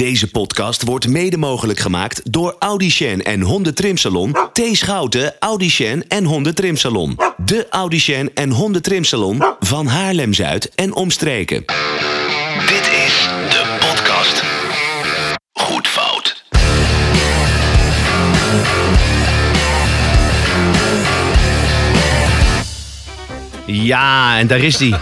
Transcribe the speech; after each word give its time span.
Deze 0.00 0.30
podcast 0.30 0.82
wordt 0.82 1.08
mede 1.08 1.36
mogelijk 1.36 1.78
gemaakt 1.78 2.32
door 2.32 2.56
Audicien 2.58 3.22
en 3.22 3.40
Hondentrimsalon, 3.40 4.36
T. 4.52 4.60
Schouten, 4.72 5.34
Audicien 5.38 6.08
en 6.08 6.24
Hondentrimsalon. 6.24 7.18
De 7.36 7.66
Audicien 7.70 8.30
en 8.34 8.50
Hondentrimsalon 8.50 9.44
van 9.58 9.86
Haarlem-Zuid 9.86 10.74
en 10.74 10.94
omstreken. 10.94 11.64
Dit 12.66 12.90
is 13.06 13.28
de 13.50 13.76
podcast. 13.80 14.44
Goed 15.52 15.88
fout. 15.88 16.44
Ja, 23.66 24.38
en 24.38 24.46
daar 24.46 24.60
is 24.60 24.76
die. 24.76 24.94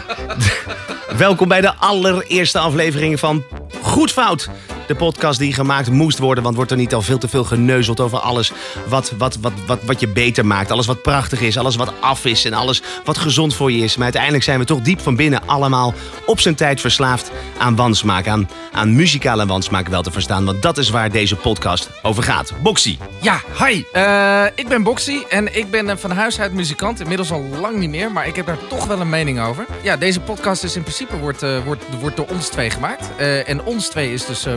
Welkom 1.17 1.49
bij 1.49 1.61
de 1.61 1.75
allereerste 1.75 2.59
aflevering 2.59 3.19
van 3.19 3.45
Goed 3.80 4.12
Fout. 4.12 4.49
De 4.89 4.95
podcast 4.95 5.39
die 5.39 5.52
gemaakt 5.52 5.91
moest 5.91 6.18
worden, 6.18 6.45
want 6.45 6.57
wordt 6.57 6.70
er 6.70 6.77
niet 6.77 6.95
al 6.95 7.02
veel 7.02 7.19
te 7.19 7.28
veel 7.28 7.45
geneuzeld 7.45 8.01
over 8.01 8.19
alles 8.19 8.52
wat, 8.87 9.12
wat, 9.19 9.37
wat, 9.41 9.52
wat, 9.66 9.78
wat 9.83 10.01
je 10.01 10.09
beter 10.09 10.47
maakt. 10.47 10.70
Alles 10.70 10.87
wat 10.87 11.02
prachtig 11.02 11.41
is, 11.41 11.56
alles 11.56 11.77
wat 11.77 11.92
af 12.01 12.24
is 12.24 12.45
en 12.45 12.52
alles 12.52 12.83
wat 13.05 13.19
gezond 13.19 13.55
voor 13.55 13.73
je 13.73 13.78
is. 13.78 13.95
Maar 13.95 14.05
uiteindelijk 14.05 14.45
zijn 14.45 14.59
we 14.59 14.64
toch 14.64 14.80
diep 14.80 15.01
van 15.01 15.16
binnen 15.16 15.47
allemaal 15.47 15.95
op 16.27 16.41
zijn 16.41 16.55
tijd 16.55 16.80
verslaafd 16.80 17.30
aan 17.59 17.77
wansmaak. 17.77 18.27
Aan, 18.27 18.48
aan 18.73 18.95
muzikale 18.95 19.47
wansmaak 19.47 19.88
wel 19.88 20.02
te 20.02 20.11
verstaan, 20.11 20.45
want 20.45 20.62
dat 20.62 20.78
is 20.78 20.91
waar 20.91 21.11
deze 21.11 21.36
podcast 21.36 21.91
over 22.02 22.23
gaat. 22.23 22.52
Boxy. 22.62 22.98
Ja, 23.20 23.41
hi. 23.66 23.83
Eh, 23.92 24.45
ik 24.55 24.69
ben 24.69 24.83
Boxy 24.83 25.19
en 25.28 25.56
ik 25.56 25.70
ben 25.70 25.91
eh, 25.91 25.97
van 25.97 26.11
huis 26.11 26.41
uit 26.41 26.52
muzikant. 26.52 27.00
Inmiddels 27.00 27.30
al 27.30 27.45
lang 27.61 27.77
niet 27.77 27.91
meer, 27.91 28.12
maar 28.12 28.27
ik 28.27 28.36
heb 28.36 28.47
daar 28.47 28.66
toch 28.69 28.86
wel 28.86 29.00
een 29.00 29.09
mening 29.09 29.41
over. 29.41 29.66
Ja, 29.83 29.97
deze 29.97 30.20
podcast 30.20 30.64
is 30.64 30.77
in 30.77 30.83
principe 30.83 31.16
wordt, 31.16 31.42
eh, 31.42 31.64
wordt, 31.64 31.84
wordt 32.00 32.16
door 32.16 32.28
ons 32.28 32.48
twee 32.48 32.70
gemaakt. 32.70 33.16
En 33.47 33.64
ons 33.64 33.89
twee 33.89 34.12
is 34.12 34.27
dus 34.27 34.47
eh, 34.47 34.55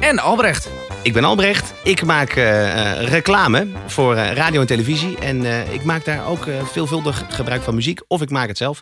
En 0.00 0.18
Albrecht. 0.18 0.68
Ik 1.02 1.12
ben 1.12 1.24
Albrecht. 1.24 1.72
Ik 1.82 2.04
maak 2.04 2.30
eh, 2.30 3.00
eh, 3.00 3.08
reclame 3.08 3.66
voor 3.86 4.14
eh, 4.14 4.32
radio 4.32 4.60
en 4.60 4.66
televisie. 4.66 5.18
En 5.18 5.44
ik 5.72 5.84
maak 5.84 6.04
daar 6.04 6.26
ook 6.26 6.48
veelvuldig 6.72 7.24
gebruik 7.28 7.62
van 7.62 7.74
muziek. 7.74 8.00
Of 8.08 8.22
ik 8.22 8.30
maak 8.30 8.48
het 8.48 8.56
zelf. 8.56 8.80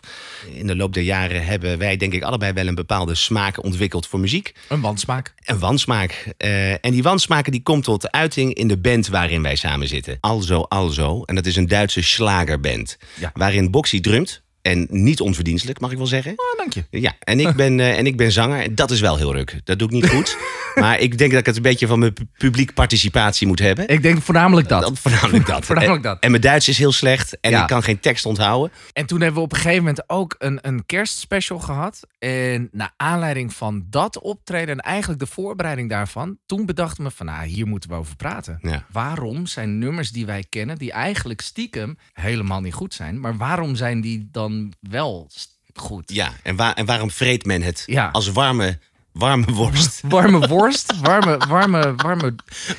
In 0.53 0.67
de 0.67 0.75
loop 0.75 0.93
der 0.93 1.03
jaren 1.03 1.45
hebben 1.45 1.77
wij 1.77 1.97
denk 1.97 2.13
ik 2.13 2.23
allebei 2.23 2.53
wel 2.53 2.67
een 2.67 2.75
bepaalde 2.75 3.15
smaak 3.15 3.63
ontwikkeld 3.63 4.07
voor 4.07 4.19
muziek. 4.19 4.53
Een 4.67 4.81
wansmaak. 4.81 5.33
Een 5.45 5.59
wansmaak. 5.59 6.33
En 6.81 6.91
die 6.91 7.03
wansmaak 7.03 7.51
die 7.51 7.63
komt 7.63 7.83
tot 7.83 8.11
uiting 8.11 8.53
in 8.53 8.67
de 8.67 8.77
band 8.77 9.07
waarin 9.07 9.41
wij 9.41 9.55
samen 9.55 9.87
zitten. 9.87 10.17
Alzo 10.19 10.61
Alzo. 10.61 11.23
En 11.23 11.35
dat 11.35 11.45
is 11.45 11.55
een 11.55 11.67
Duitse 11.67 12.03
slagerband. 12.03 12.97
Ja. 13.13 13.31
Waarin 13.33 13.71
Boxy 13.71 13.99
drumt. 13.99 14.42
En 14.63 14.87
niet 14.89 15.19
onverdienstelijk, 15.21 15.79
mag 15.79 15.91
ik 15.91 15.97
wel 15.97 16.07
zeggen. 16.07 16.31
Oh, 16.31 16.57
dank 16.57 16.73
je. 16.73 16.83
Ja, 16.89 17.13
en 17.19 17.39
ik 17.39 17.55
ben, 17.55 17.79
eh, 17.79 17.97
en 17.97 18.05
ik 18.05 18.17
ben 18.17 18.31
zanger. 18.31 18.75
Dat 18.75 18.91
is 18.91 18.99
wel 18.99 19.17
heel 19.17 19.33
ruk. 19.33 19.59
Dat 19.63 19.79
doe 19.79 19.87
ik 19.87 19.93
niet 19.93 20.09
goed. 20.09 20.37
maar 20.75 20.99
ik 20.99 21.17
denk 21.17 21.31
dat 21.31 21.39
ik 21.39 21.45
het 21.45 21.55
een 21.55 21.61
beetje 21.61 21.87
van 21.87 21.99
mijn 21.99 22.13
pu- 22.13 22.25
publiek 22.37 22.73
participatie 22.73 23.47
moet 23.47 23.59
hebben. 23.59 23.87
Ik 23.87 24.01
denk 24.01 24.21
voornamelijk 24.21 24.67
dat. 24.67 24.81
Dat, 24.81 24.99
voornamelijk 24.99 25.45
dat. 25.45 25.65
Voornamelijk 25.73 26.03
En- 26.03 26.09
dat. 26.11 26.19
En 26.21 26.29
mijn 26.29 26.41
Duits 26.41 26.67
is 26.67 26.77
heel 26.77 26.91
slecht. 26.91 27.39
En 27.39 27.51
Ja. 27.51 27.61
ik 27.61 27.67
kan 27.67 27.83
geen 27.83 27.99
tekst 27.99 28.25
onthouden. 28.25 28.71
En 28.93 29.05
toen 29.05 29.21
hebben 29.21 29.37
we 29.39 29.45
op 29.45 29.51
een 29.51 29.57
gegeven 29.57 29.77
moment 29.83 30.03
ook 30.09 30.35
een, 30.39 30.59
een 30.61 30.85
kerstspecial 30.85 31.59
gehad. 31.59 31.99
En 32.19 32.69
naar 32.71 32.93
aanleiding 32.97 33.53
van 33.53 33.85
dat 33.89 34.19
optreden 34.19 34.69
en 34.69 34.79
eigenlijk 34.79 35.19
de 35.19 35.27
voorbereiding 35.27 35.89
daarvan, 35.89 36.37
toen 36.45 36.65
bedachten 36.65 37.03
we 37.03 37.11
van, 37.11 37.25
nou, 37.25 37.45
hier 37.45 37.67
moeten 37.67 37.89
we 37.89 37.95
over 37.95 38.15
praten. 38.15 38.59
Ja. 38.61 38.85
Waarom 38.91 39.45
zijn 39.45 39.77
nummers 39.77 40.11
die 40.11 40.25
wij 40.25 40.43
kennen, 40.49 40.77
die 40.77 40.91
eigenlijk 40.91 41.41
stiekem 41.41 41.97
helemaal 42.13 42.61
niet 42.61 42.73
goed 42.73 42.93
zijn, 42.93 43.19
maar 43.19 43.37
waarom 43.37 43.75
zijn 43.75 44.01
die 44.01 44.27
dan 44.31 44.51
wel 44.79 45.29
goed? 45.75 46.11
Ja, 46.13 46.33
en, 46.43 46.55
waar, 46.55 46.73
en 46.73 46.85
waarom 46.85 47.11
vreet 47.11 47.45
men 47.45 47.61
het 47.61 47.83
Ja. 47.85 48.09
als 48.11 48.31
warme, 48.31 48.79
warme 49.11 49.45
worst? 49.61 50.01
Warme 50.07 50.47
worst, 50.47 50.99
warme, 50.99 51.37
warme, 51.47 51.93
warme. 51.95 52.35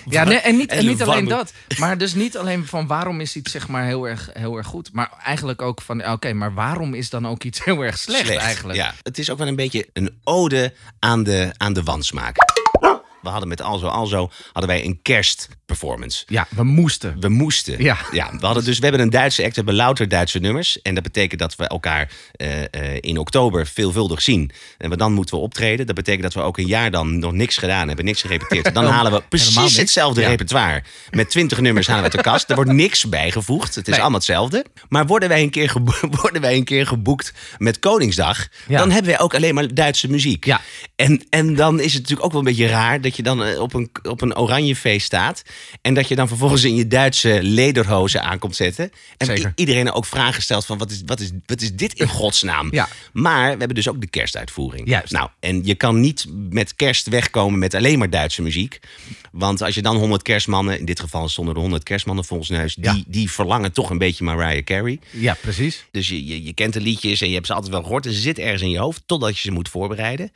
Ja, 0.09 0.25
nee, 0.25 0.39
en 0.39 0.57
niet, 0.57 0.71
en 0.71 0.87
niet 0.87 1.03
alleen 1.03 1.25
dat. 1.29 1.53
Maar 1.79 1.99
dus 1.99 2.15
niet 2.15 2.37
alleen 2.37 2.67
van 2.67 2.87
waarom 2.87 3.21
is 3.21 3.37
iets 3.37 3.51
zeg 3.53 3.69
maar 3.69 3.85
heel 3.85 4.09
erg, 4.09 4.31
heel 4.33 4.57
erg 4.57 4.67
goed. 4.67 4.93
Maar 4.93 5.11
eigenlijk 5.25 5.63
ook 5.63 5.81
van, 5.83 6.07
oké, 6.11 6.33
maar 6.33 6.55
waarom 6.55 6.95
is 6.95 7.11
dan 7.11 7.27
ook 7.27 7.43
iets 7.45 7.65
heel 7.65 7.81
erg 7.85 7.99
slecht, 7.99 8.37
eigenlijk? 8.37 8.79
Ja, 8.79 8.95
het 9.03 9.19
is 9.19 9.31
ook 9.31 9.39
wel 9.39 9.49
een 9.49 9.57
beetje 9.57 9.89
een 9.93 10.21
ode 10.25 10.73
aan 10.99 11.23
de, 11.23 11.53
aan 11.57 11.73
de 11.73 11.83
wansmaak. 11.83 12.37
We 13.25 13.31
hadden 13.31 13.49
met 13.49 13.61
Alzo 13.63 13.87
Alzo 13.87 14.31
hadden 14.53 14.71
wij 14.77 14.85
een 14.85 14.99
kerstperformance. 15.03 16.25
Ja, 16.27 16.47
we 16.51 16.63
moesten. 16.65 17.17
We 17.21 17.29
moesten. 17.29 17.83
Ja. 17.83 17.97
we 18.13 18.47
hadden 18.47 18.65
dus 18.65 18.79
we 18.79 18.83
hebben 18.87 19.03
een 19.03 19.11
Duitse 19.11 19.41
act, 19.43 19.51
we 19.51 19.57
hebben 19.57 19.75
louter 19.75 20.09
Duitse 20.09 20.39
nummers. 20.39 20.83
En 20.83 20.95
dat 20.95 21.03
betekent 21.03 21.41
dat 21.41 21.57
we 21.57 21.67
elkaar 21.69 22.11
eh, 22.33 22.63
eh, 22.63 22.99
in 23.01 23.19
oktober 23.19 23.67
veelvuldig 23.67 24.23
zien. 24.23 24.51
En 24.79 24.91
we 24.91 24.97
dan 24.97 25.13
moeten 25.13 25.35
we 25.37 25.41
optreden. 25.43 25.87
Dat 25.87 25.95
betekent 25.95 26.23
dat 26.23 26.35
we 26.35 26.41
ook 26.41 26.59
een 26.59 26.67
jaar 26.67 26.91
dan 26.91 27.19
nog 27.19 27.33
niks 27.33 27.57
gedaan 27.57 27.87
hebben, 27.87 28.05
niks 28.05 28.21
gerepeteerd. 28.21 28.75
Dan 28.75 28.85
halen 28.97 29.13
we 29.13 29.23
precies 29.29 29.77
hetzelfde 29.77 30.21
Ja. 30.21 30.29
repertoire. 30.29 30.83
Met 31.11 31.31
twintig 31.31 31.61
nummers 31.61 31.87
halen 31.87 32.05
we 32.05 32.11
uit 32.11 32.25
de 32.25 32.31
kast. 32.31 32.49
Er 32.51 32.55
wordt 32.55 32.73
niks 32.73 33.09
bijgevoegd. 33.09 33.75
Het 33.75 33.85
is 33.87 33.91
Nee. 33.93 34.01
allemaal 34.01 34.19
hetzelfde. 34.19 34.65
Maar 34.89 35.07
worden 35.07 35.29
wij 35.29 35.43
een 35.43 35.51
keer, 35.51 35.73
worden 36.23 36.41
wij 36.41 36.55
een 36.57 36.65
keer 36.65 36.87
geboekt 36.87 37.33
met 37.59 37.79
Koningsdag, 37.79 38.47
Ja. 38.69 38.79
dan 38.79 38.91
hebben 38.91 39.11
wij 39.11 39.21
ook 39.21 39.35
alleen 39.35 39.55
maar 39.55 39.75
Duitse 39.75 40.11
muziek. 40.11 40.45
Ja. 40.45 40.61
En, 40.97 41.23
en 41.31 41.55
dan 41.55 41.81
is 41.81 41.93
het 41.93 42.03
natuurlijk 42.03 42.25
ook 42.27 42.33
wel 42.33 42.41
een 42.41 42.47
beetje 42.47 42.67
raar 42.67 43.01
dat 43.01 43.14
je 43.17 43.23
dan 43.23 43.45
eh, 43.45 43.61
op 43.61 43.75
een, 43.75 43.91
op 44.03 44.21
een 44.21 44.37
oranje 44.37 44.77
feest 44.77 45.07
staat. 45.07 45.43
En 45.83 45.95
dat 45.95 46.09
je 46.09 46.15
dan 46.15 46.29
vervolgens 46.29 46.65
in 46.65 46.75
je 46.75 46.87
Duitse 46.87 47.39
lederhozen 47.43 48.23
aankomt 48.23 48.57
zetten. 48.57 48.91
En 49.17 49.27
Zeker. 49.27 49.53
iedereen 49.55 49.93
ook 49.93 50.07
vragen 50.07 50.43
stelt 50.43 50.67
van 50.67 50.79
wat 50.79 50.91
is, 50.91 51.03
wat, 51.07 51.21
is, 51.21 51.31
wat 51.47 51.61
is 51.61 51.75
dit 51.75 51.93
in 51.95 52.09
godsnaam? 52.09 52.69
Ja. 52.75 52.89
Maar 53.13 53.43
we 53.53 53.59
hebben 53.59 53.75
dus 53.75 53.89
ook 53.89 54.01
de 54.01 54.07
kerstuitvoering. 54.07 54.89
Juist. 54.89 55.13
Nou, 55.13 55.29
en 55.41 55.65
je 55.65 55.75
kan 55.75 56.01
niet 56.01 56.27
met 56.51 56.75
kerst 56.75 57.09
wegkomen 57.09 57.59
met 57.59 57.75
alleen 57.75 57.99
maar 57.99 58.11
Duitse 58.11 58.43
muziek. 58.43 58.79
Want 59.33 59.63
als 59.63 59.75
je 59.75 59.83
dan 59.83 59.97
100 59.97 60.23
kerstmannen, 60.23 60.79
in 60.79 60.85
dit 60.85 61.01
geval 61.01 61.29
stonden 61.29 61.55
er 61.55 61.61
100 61.61 61.83
kerstmannen 61.83 62.25
volgens 62.25 62.49
neus, 62.49 62.75
die, 62.75 62.85
Ja. 62.85 63.03
die 63.07 63.31
verlangen 63.31 63.73
toch 63.73 63.91
een 63.91 63.99
beetje 63.99 64.25
Mariah 64.25 64.65
Carey. 64.65 64.99
Ja, 65.11 65.37
precies. 65.41 65.85
Dus 65.91 66.09
je, 66.09 66.27
je, 66.27 66.45
je 66.45 66.53
kent 66.53 66.73
de 66.73 66.81
liedjes 66.81 67.21
en 67.21 67.29
je 67.29 67.35
hebt 67.35 67.47
ze 67.47 67.55
altijd 67.55 67.73
wel 67.73 67.83
gehoord. 67.83 68.07
En 68.07 68.13
ze 68.13 68.21
zitten 68.21 68.45
ergens 68.45 68.63
in 68.63 68.71
je 68.71 68.79
hoofd 68.79 69.03
totdat 69.07 69.35
je 69.35 69.41
ze 69.41 69.51
moet 69.51 69.69
voorbereiden. 69.69 70.33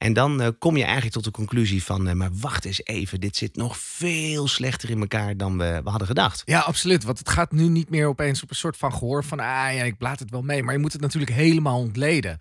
En 0.00 0.12
dan 0.12 0.40
eh, 0.40 0.48
kom 0.58 0.76
je 0.76 0.82
eigenlijk 0.82 1.12
tot 1.12 1.24
de 1.24 1.30
conclusie 1.30 1.82
van... 1.82 2.08
eh, 2.08 2.14
maar 2.14 2.30
wacht 2.32 2.64
eens 2.64 2.84
even, 2.84 3.20
dit 3.20 3.36
zit 3.36 3.56
nog 3.56 3.78
veel 3.78 4.48
slechter 4.48 4.90
in 4.90 5.00
elkaar 5.00 5.36
dan 5.36 5.58
we, 5.58 5.80
we 5.84 5.90
hadden 5.90 6.06
gedacht. 6.06 6.42
Ja, 6.44 6.60
absoluut. 6.60 7.04
Want 7.04 7.18
het 7.18 7.28
gaat 7.28 7.52
nu 7.52 7.68
niet 7.68 7.90
meer 7.90 8.06
opeens 8.06 8.42
op 8.42 8.50
een 8.50 8.56
soort 8.56 8.76
van 8.76 8.92
gehoor 8.92 9.24
van... 9.24 9.40
ah 9.40 9.46
ja, 9.46 9.82
ik 9.82 9.98
blaad 9.98 10.18
het 10.18 10.30
wel 10.30 10.42
mee. 10.42 10.62
Maar 10.62 10.74
je 10.74 10.80
moet 10.80 10.92
het 10.92 11.00
natuurlijk 11.00 11.32
helemaal 11.32 11.78
ontleden. 11.78 12.38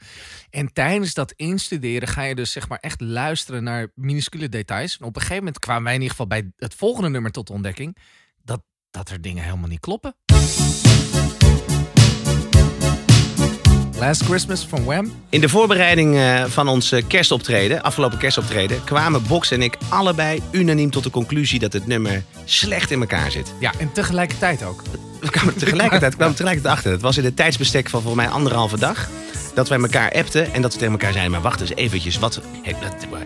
En 0.50 0.74
tijdens 0.74 1.14
dat 1.14 1.32
instuderen 1.32 2.08
ga 2.08 2.22
je 2.22 2.36
dus 2.36 2.52
zeg 2.52 2.70
maar 2.70 2.80
echt 2.80 3.02
luisteren 3.02 3.64
naar 3.64 3.92
minuscule 3.96 4.50
details. 4.50 4.98
En 4.98 5.06
op 5.06 5.16
een 5.16 5.22
gegeven 5.22 5.44
moment 5.44 5.60
kwamen 5.60 5.84
wij 5.84 5.94
in 5.94 6.02
ieder 6.02 6.16
geval 6.16 6.28
bij 6.28 6.52
het 6.58 6.74
volgende 6.74 7.10
nummer 7.10 7.32
tot 7.32 7.50
ontdekking... 7.50 7.98
dat, 8.44 8.62
dat 8.92 9.10
er 9.10 9.22
dingen 9.22 9.44
helemaal 9.44 9.70
niet 9.70 9.80
kloppen. 9.80 10.16
Last 14.00 14.24
Christmas 14.24 14.66
van 14.66 14.84
Wham. 14.84 15.12
In 15.30 15.42
de 15.42 15.50
voorbereiding 15.50 16.16
eh, 16.16 16.44
van 16.44 16.68
ons 16.68 16.92
eh, 16.92 17.04
kerstoptreden, 17.08 17.82
afgelopen 17.82 18.18
kerstoptreden... 18.18 18.84
kwamen 18.84 19.24
Box 19.28 19.52
en 19.52 19.62
ik 19.62 19.78
allebei 19.90 20.42
unaniem 20.52 20.90
tot 20.90 21.04
de 21.04 21.10
conclusie... 21.10 21.60
dat 21.60 21.74
het 21.74 21.88
nummer 21.88 22.24
slecht 22.46 22.92
in 22.92 23.00
elkaar 23.00 23.32
zit. 23.32 23.54
Ja, 23.60 23.74
en 23.78 23.92
tegelijkertijd 23.92 24.64
ook. 24.64 24.84
We 25.20 25.30
kwamen 25.30 25.58
tegelijkertijd, 25.66 26.16
kwamen 26.16 26.36
tegelijkertijd 26.36 26.76
achter. 26.76 26.92
Het 26.92 27.02
was 27.02 27.18
in 27.18 27.24
het 27.24 27.36
tijdsbestek 27.36 27.90
van 27.90 28.02
volgens 28.02 28.24
mij 28.24 28.34
anderhalve 28.34 28.80
dag. 28.80 29.10
Dat 29.54 29.70
wij 29.70 29.80
elkaar 29.80 30.12
appten 30.12 30.54
en 30.54 30.62
dat 30.62 30.74
we 30.74 30.80
tegen 30.80 30.94
elkaar 30.94 31.12
zeiden... 31.12 31.32
maar 31.32 31.42
wacht 31.42 31.62
eens 31.62 31.74
eventjes, 31.74 32.20
wat, 32.20 32.42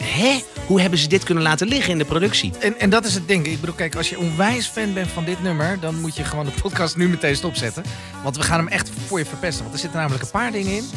hè? 0.03 0.43
Hoe 0.65 0.81
hebben 0.81 0.99
ze 0.99 1.07
dit 1.07 1.23
kunnen 1.23 1.43
laten 1.43 1.67
liggen 1.67 1.91
in 1.91 1.97
de 1.97 2.05
productie? 2.05 2.51
En, 2.59 2.79
en 2.79 2.89
dat 2.89 3.05
is 3.05 3.13
het 3.13 3.27
ding. 3.27 3.45
Ik 3.45 3.59
bedoel, 3.59 3.75
kijk, 3.75 3.95
als 3.95 4.09
je 4.09 4.19
onwijs 4.19 4.67
fan 4.67 4.93
bent 4.93 5.11
van 5.11 5.25
dit 5.25 5.43
nummer, 5.43 5.79
dan 5.79 6.01
moet 6.01 6.15
je 6.15 6.23
gewoon 6.23 6.45
de 6.45 6.61
podcast 6.61 6.97
nu 6.97 7.09
meteen 7.09 7.35
stopzetten. 7.35 7.83
Want 8.23 8.37
we 8.37 8.43
gaan 8.43 8.59
hem 8.59 8.67
echt 8.67 8.91
voor 9.07 9.19
je 9.19 9.25
verpesten. 9.25 9.61
Want 9.61 9.73
er 9.73 9.79
zitten 9.79 9.99
namelijk 9.99 10.23
een 10.23 10.31
paar 10.31 10.51
dingen 10.51 10.75
in. 10.75 10.89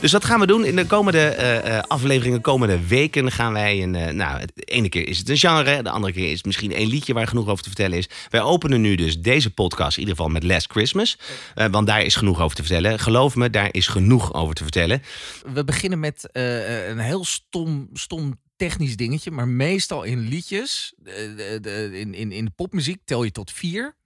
Dus 0.00 0.12
wat 0.12 0.24
gaan 0.24 0.40
we 0.40 0.46
doen? 0.46 0.64
In 0.64 0.76
de 0.76 0.86
komende 0.86 1.20
eh, 1.28 1.78
afleveringen, 1.78 2.40
komende 2.40 2.86
weken 2.86 3.32
gaan 3.32 3.52
wij 3.52 3.82
een... 3.82 3.94
eh, 3.94 4.12
nou, 4.14 4.46
de 4.54 4.62
ene 4.62 4.88
keer 4.88 5.08
is 5.08 5.18
het 5.18 5.28
een 5.28 5.38
genre, 5.38 5.82
de 5.82 5.90
andere 5.90 6.12
keer 6.12 6.30
is 6.30 6.36
het 6.36 6.46
misschien 6.46 6.72
één 6.72 6.88
liedje 6.88 7.12
waar 7.12 7.26
genoeg 7.26 7.48
over 7.48 7.62
te 7.62 7.68
vertellen 7.68 7.98
is. 7.98 8.08
Wij 8.28 8.40
openen 8.40 8.80
nu 8.80 8.94
dus 8.94 9.20
deze 9.20 9.50
podcast 9.50 9.96
in 9.96 10.00
ieder 10.02 10.16
geval 10.16 10.30
met 10.30 10.42
Last 10.42 10.70
Christmas. 10.70 11.18
Want 11.70 11.86
daar 11.86 12.02
is 12.02 12.16
genoeg 12.16 12.40
over 12.40 12.56
te 12.56 12.62
vertellen. 12.62 12.98
Geloof 12.98 13.36
me, 13.36 13.50
daar 13.50 13.68
is 13.70 13.86
genoeg 13.86 14.34
over 14.34 14.54
te 14.54 14.62
vertellen. 14.62 15.02
We 15.52 15.64
beginnen 15.64 16.00
met 16.00 16.28
een 16.32 16.98
heel 16.98 17.24
stom, 17.24 17.88
stom 17.92 18.38
technisch 18.56 18.96
dingetje. 18.96 19.30
Maar 19.30 19.48
meestal 19.48 20.02
in 20.02 20.28
liedjes, 20.28 20.94
in, 21.92 22.14
in, 22.14 22.32
in 22.32 22.54
popmuziek, 22.54 23.00
tel 23.04 23.24
je 23.24 23.32
tot 23.32 23.52
vier. 23.52 23.96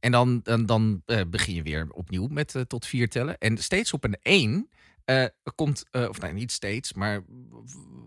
En 0.00 0.12
dan, 0.12 0.40
dan, 0.66 1.02
begin 1.28 1.54
je 1.54 1.62
weer 1.62 1.88
opnieuw 1.90 2.26
met 2.26 2.54
tot 2.66 2.86
vier 2.86 3.08
tellen. 3.08 3.38
En 3.38 3.58
steeds 3.58 3.92
op 3.92 4.04
een 4.04 4.16
één 4.22 4.68
eh, 5.04 5.24
komt, 5.54 5.84
eh, 5.90 6.08
of 6.08 6.20
nee, 6.20 6.32
niet 6.32 6.52
steeds, 6.52 6.92
maar 6.92 7.22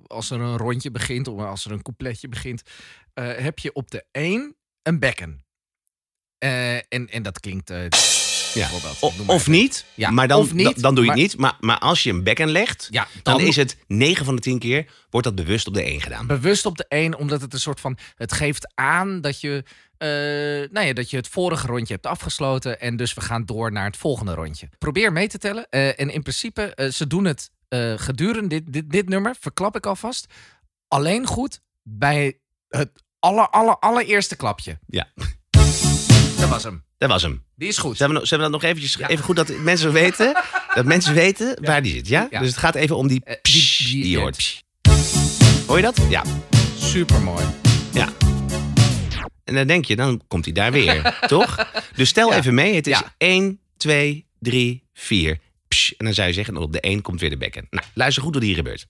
als 0.08 0.30
er 0.30 0.40
een 0.40 0.58
rondje 0.58 0.92
begint 0.92 1.28
of 1.28 1.42
als 1.42 1.66
er 1.66 1.72
een 1.72 1.82
coupletje 1.82 2.28
begint, 2.28 2.62
eh, 3.14 3.36
heb 3.38 3.60
je 3.60 3.74
op 3.74 3.92
de 3.92 4.06
één 4.12 4.56
een 4.82 5.00
bekken. 5.00 5.44
En, 6.38 7.10
en 7.10 7.24
dat 7.24 7.40
klinkt. 7.40 7.70
Ja. 8.54 8.70
of 9.26 9.48
niet, 9.48 9.86
Ja, 9.96 10.10
maar 10.12 10.28
dan, 10.28 10.50
niet, 10.54 10.66
dan, 10.66 10.74
dan 10.82 10.96
doe 10.96 11.04
je 11.04 11.10
maar- 11.10 11.20
het 11.20 11.28
niet. 11.32 11.38
Maar, 11.42 11.58
maar 11.60 11.80
als 11.80 12.04
je 12.04 12.10
een 12.10 12.24
bekken 12.24 12.50
legt, 12.50 12.88
Ja, 12.92 13.08
dan, 13.24 13.38
dan- 13.38 13.48
is 13.48 13.56
het 13.56 13.78
9 13.88 14.26
van 14.26 14.36
de 14.36 14.42
10 14.42 14.60
keer 14.60 14.92
wordt 15.10 15.28
dat 15.28 15.36
bewust 15.36 15.68
op 15.68 15.74
de 15.74 15.84
1 15.84 16.02
gedaan. 16.02 16.28
Bewust 16.28 16.66
op 16.66 16.78
de 16.78 16.86
1, 16.90 17.18
omdat 17.18 17.42
het 17.42 17.54
een 17.54 17.60
soort 17.60 17.80
van. 17.80 17.98
Het 18.16 18.34
geeft 18.34 18.72
aan 18.76 19.22
dat 19.22 19.42
je. 19.42 19.64
Eh, 20.06 20.70
nou 20.72 20.86
ja, 20.88 20.94
dat 20.94 21.10
je 21.10 21.18
het 21.18 21.28
vorige 21.28 21.68
rondje 21.68 21.94
hebt 21.94 22.06
afgesloten. 22.06 22.80
En 22.80 22.96
dus 22.96 23.14
we 23.14 23.22
gaan 23.22 23.46
door 23.46 23.72
naar 23.72 23.86
het 23.86 23.98
volgende 23.98 24.34
rondje. 24.34 24.70
Probeer 24.78 25.12
mee 25.12 25.28
te 25.28 25.38
tellen. 25.38 25.68
eh, 25.70 26.00
en 26.00 26.10
in 26.10 26.22
principe, 26.22 26.62
eh, 26.76 26.90
ze 26.92 27.08
doen 27.08 27.26
het 27.26 27.50
gedurende 27.96 28.48
dit, 28.48 28.74
dit, 28.74 28.90
dit 28.92 29.10
nummer, 29.10 29.36
verklap 29.40 29.76
ik 29.76 29.86
alvast. 29.86 30.26
Alleen 30.88 31.26
goed 31.28 31.60
bij 31.84 32.40
het 32.70 32.90
aller, 33.20 33.50
aller, 33.50 33.78
allereerste 33.80 34.36
klapje. 34.36 34.80
Ja, 34.88 35.08
Dat 36.40 36.50
was 36.50 36.64
hem. 36.64 36.84
dat 36.98 37.10
was 37.10 37.22
hem. 37.22 37.44
Die 37.56 37.68
is 37.68 37.78
goed. 37.78 38.00
Nog- 38.00 38.28
zullen 38.28 38.46
we 38.46 38.52
dat 38.52 38.62
nog 38.62 38.64
eventjes, 38.64 38.94
Ja. 38.94 39.08
even 39.08 39.24
goed 39.24 39.36
dat 39.36 39.58
mensen 39.58 39.92
weten, 39.92 40.44
dat 40.74 40.86
mensen 40.86 41.14
weten 41.14 41.58
waar 41.66 41.82
die 41.82 41.94
zit, 41.94 42.08
ja? 42.08 42.28
Ja. 42.30 42.40
Dus 42.40 42.48
het 42.50 42.58
gaat 42.58 42.76
even 42.76 42.98
om 42.98 43.08
die 43.08 43.20
psh 43.42 43.86
die- 43.92 44.04
die, 44.04 44.18
hoort. 44.20 44.38
psh. 44.38 44.60
Hoor 45.68 45.78
je 45.78 45.84
dat? 45.84 45.98
Ja. 46.10 46.24
Super 46.80 47.22
mooi. 47.22 47.46
Ja. 47.94 48.10
En 49.46 49.56
dan 49.56 49.68
denk 49.68 49.86
je, 49.86 49.96
dan 49.96 50.22
komt 50.28 50.46
hij 50.46 50.54
daar 50.54 50.72
weer, 50.72 51.18
toch? 51.28 51.68
Dus 51.96 52.10
stel 52.10 52.32
Ja. 52.32 52.38
even 52.38 52.54
mee, 52.54 52.76
het 52.76 52.88
is 52.88 53.00
Ja. 53.00 53.14
1, 53.18 53.60
2, 53.78 54.26
3, 54.40 54.84
4. 54.94 55.40
Psh, 55.68 55.92
en 55.98 56.06
dan 56.06 56.14
zou 56.14 56.28
je 56.28 56.34
zeggen, 56.34 56.56
en 56.56 56.62
op 56.62 56.72
de 56.74 56.80
1 56.80 57.02
komt 57.02 57.20
weer 57.22 57.30
de 57.30 57.38
bekken. 57.38 57.68
Nou, 57.70 57.86
luister 57.94 58.24
goed 58.24 58.34
wat 58.34 58.44
hier 58.44 58.56
gebeurt. 58.56 58.86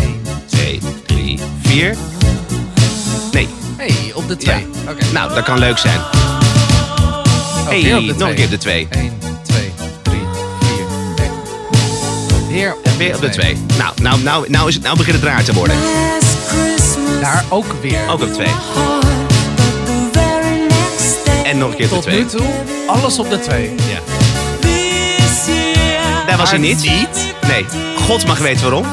1, 0.00 0.22
2, 0.46 0.80
3, 1.06 1.38
4. 1.62 1.96
Nee, 3.32 3.48
Hey, 3.76 4.12
op 4.14 4.28
de 4.28 4.36
2. 4.36 4.66
Oké. 4.88 5.04
nou, 5.12 5.34
dat 5.34 5.44
kan 5.44 5.58
leuk 5.58 5.78
zijn. 5.78 5.98
Oh, 6.00 7.68
hey, 7.68 7.82
nog 8.00 8.28
een 8.28 8.34
keer 8.34 8.44
op 8.44 8.50
de 8.50 8.56
2. 8.58 8.88
1, 8.90 9.18
2, 9.42 9.70
3, 10.02 10.18
4. 10.60 11.30
Weer 12.48 12.74
op 12.76 12.84
Weer 12.98 13.14
op 13.14 13.20
de 13.20 13.28
twee. 13.28 13.54
2. 13.54 13.78
Nou, 13.78 14.02
nou, 14.02 14.22
nou, 14.22 14.50
nou, 14.50 14.68
is 14.68 14.74
het, 14.74 14.82
nou 14.82 14.96
begint 14.96 15.16
het 15.16 15.24
raar 15.24 15.44
te 15.44 15.52
worden. 15.54 15.76
Daar 17.20 17.44
ook 17.48 17.72
weer. 17.72 18.08
Ook 18.08 18.20
op 18.22 18.32
2. 18.32 18.46
En 21.44 21.58
nog 21.58 21.70
een 21.70 21.76
keer 21.76 21.84
op 21.84 21.90
de 21.90 21.94
Tot 21.94 22.02
2. 22.02 22.18
nu 22.18 22.26
toe, 22.26 22.46
alles 22.86 23.18
op 23.18 23.30
de 23.30 23.38
2. 23.40 23.70
Ja. 23.74 24.00
Daar 26.26 26.36
was 26.36 26.50
hij 26.50 26.58
Maar 26.58 26.68
niet. 26.68 26.82
niet? 26.82 27.34
Nee. 27.46 27.64
God 27.96 28.26
mag 28.26 28.38
weten 28.38 28.62
waarom. 28.62 28.86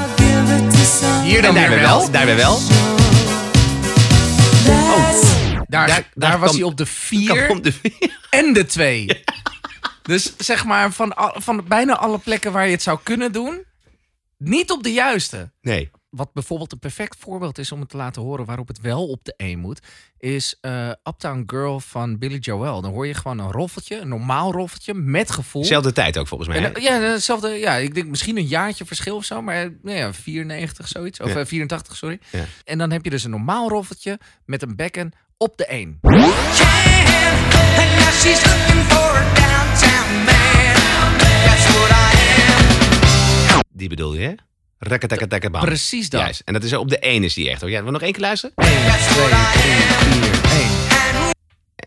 Hier 1.23 1.35
En 1.37 1.41
dan 1.43 1.55
daar 1.55 1.69
weer 1.69 1.79
wel. 1.79 2.11
Daar 2.11 2.25
weer 2.25 2.35
wel. 2.35 2.59
Daar, 5.67 5.87
daar, 5.87 6.09
daar 6.13 6.39
was 6.39 6.49
kwam- 6.49 6.55
hij 6.61 6.63
op 6.71 6.77
de 6.77 6.83
Kan 6.83 6.93
4 6.93 7.49
om 7.49 7.61
de 7.61 7.73
en 8.29 8.53
de 8.53 8.65
2. 8.65 9.23
Dus 10.01 10.33
zeg 10.37 10.65
maar, 10.65 10.91
van, 10.91 11.15
al- 11.15 11.33
van 11.35 11.63
bijna 11.67 11.97
alle 11.97 12.17
plekken 12.17 12.51
waar 12.51 12.65
je 12.65 12.71
het 12.71 12.81
zou 12.83 12.99
kunnen 13.03 13.31
doen, 13.31 13.63
niet 14.37 14.71
op 14.71 14.83
de 14.83 14.93
juiste. 14.93 15.51
Nee. 15.61 15.91
Wat 16.15 16.33
bijvoorbeeld 16.33 16.71
een 16.71 16.79
perfect 16.79 17.15
voorbeeld 17.19 17.57
is 17.57 17.71
om 17.71 17.79
het 17.79 17.89
te 17.89 17.97
laten 17.97 18.21
horen 18.21 18.45
waarop 18.45 18.67
het 18.67 18.81
wel 18.81 19.07
op 19.07 19.19
de 19.23 19.33
1 19.37 19.59
moet, 19.59 19.79
is 20.17 20.57
eh, 20.61 20.89
Uptown 21.03 21.43
Girl 21.47 21.79
van 21.79 22.17
Billy 22.17 22.37
Joel. 22.37 22.81
Dan 22.81 22.91
hoor 22.91 23.07
je 23.07 23.13
gewoon 23.13 23.39
een 23.39 23.51
roffeltje, 23.51 23.97
een 23.99 24.07
normaal 24.07 24.51
roffeltje 24.51 24.93
met 24.93 25.31
gevoel. 25.31 25.65
Zelfde 25.65 25.91
tijd 25.91 26.17
ook 26.17 26.27
volgens 26.27 26.49
mij. 26.49 26.57
En, 26.57 26.63
hè? 26.63 26.69
eh, 26.69 26.83
ja, 26.83 26.99
hetzelfde. 26.99 27.49
Ja, 27.49 27.73
ik 27.75 27.95
denk 27.95 28.07
misschien 28.07 28.37
een 28.37 28.47
jaartje 28.47 28.85
verschil 28.85 29.15
of 29.15 29.25
zo, 29.25 29.41
maar 29.41 29.63
eh, 29.63 29.69
nou 29.81 29.97
ja, 29.97 30.13
94 30.13 30.87
zoiets. 30.87 31.19
Of 31.19 31.33
Ja. 31.33 31.39
eh, 31.39 31.45
84, 31.45 31.95
sorry. 31.95 32.19
Ja. 32.31 32.43
En 32.63 32.77
dan 32.77 32.91
heb 32.91 33.03
je 33.03 33.09
dus 33.09 33.23
een 33.23 33.31
normaal 33.31 33.69
roffeltje 33.69 34.19
met 34.45 34.61
een 34.61 34.75
bekken 34.75 35.11
op 35.37 35.57
de 35.57 35.65
1. 35.65 35.99
Die 43.71 43.89
bedoel 43.89 44.13
je, 44.15 44.21
hè? 44.21 44.33
Rakketakketakkerbam. 44.79 45.61
Precies 45.61 46.09
dat. 46.09 46.21
Juist. 46.21 46.41
En 46.45 46.53
dat 46.53 46.63
is 46.63 46.73
op 46.73 46.89
de 46.89 46.99
1 46.99 47.23
is 47.23 47.33
die 47.33 47.49
echt. 47.49 47.61
hoor. 47.61 47.69
Ja, 47.69 47.77
wil 47.77 47.85
je 47.85 47.91
nog 47.91 48.01
één 48.01 48.11
keer 48.11 48.21
luisteren? 48.21 48.55
1, 48.55 48.69
2, 48.69 48.77
3, 49.25 49.35
4, 49.35 49.89
1. 49.89 49.94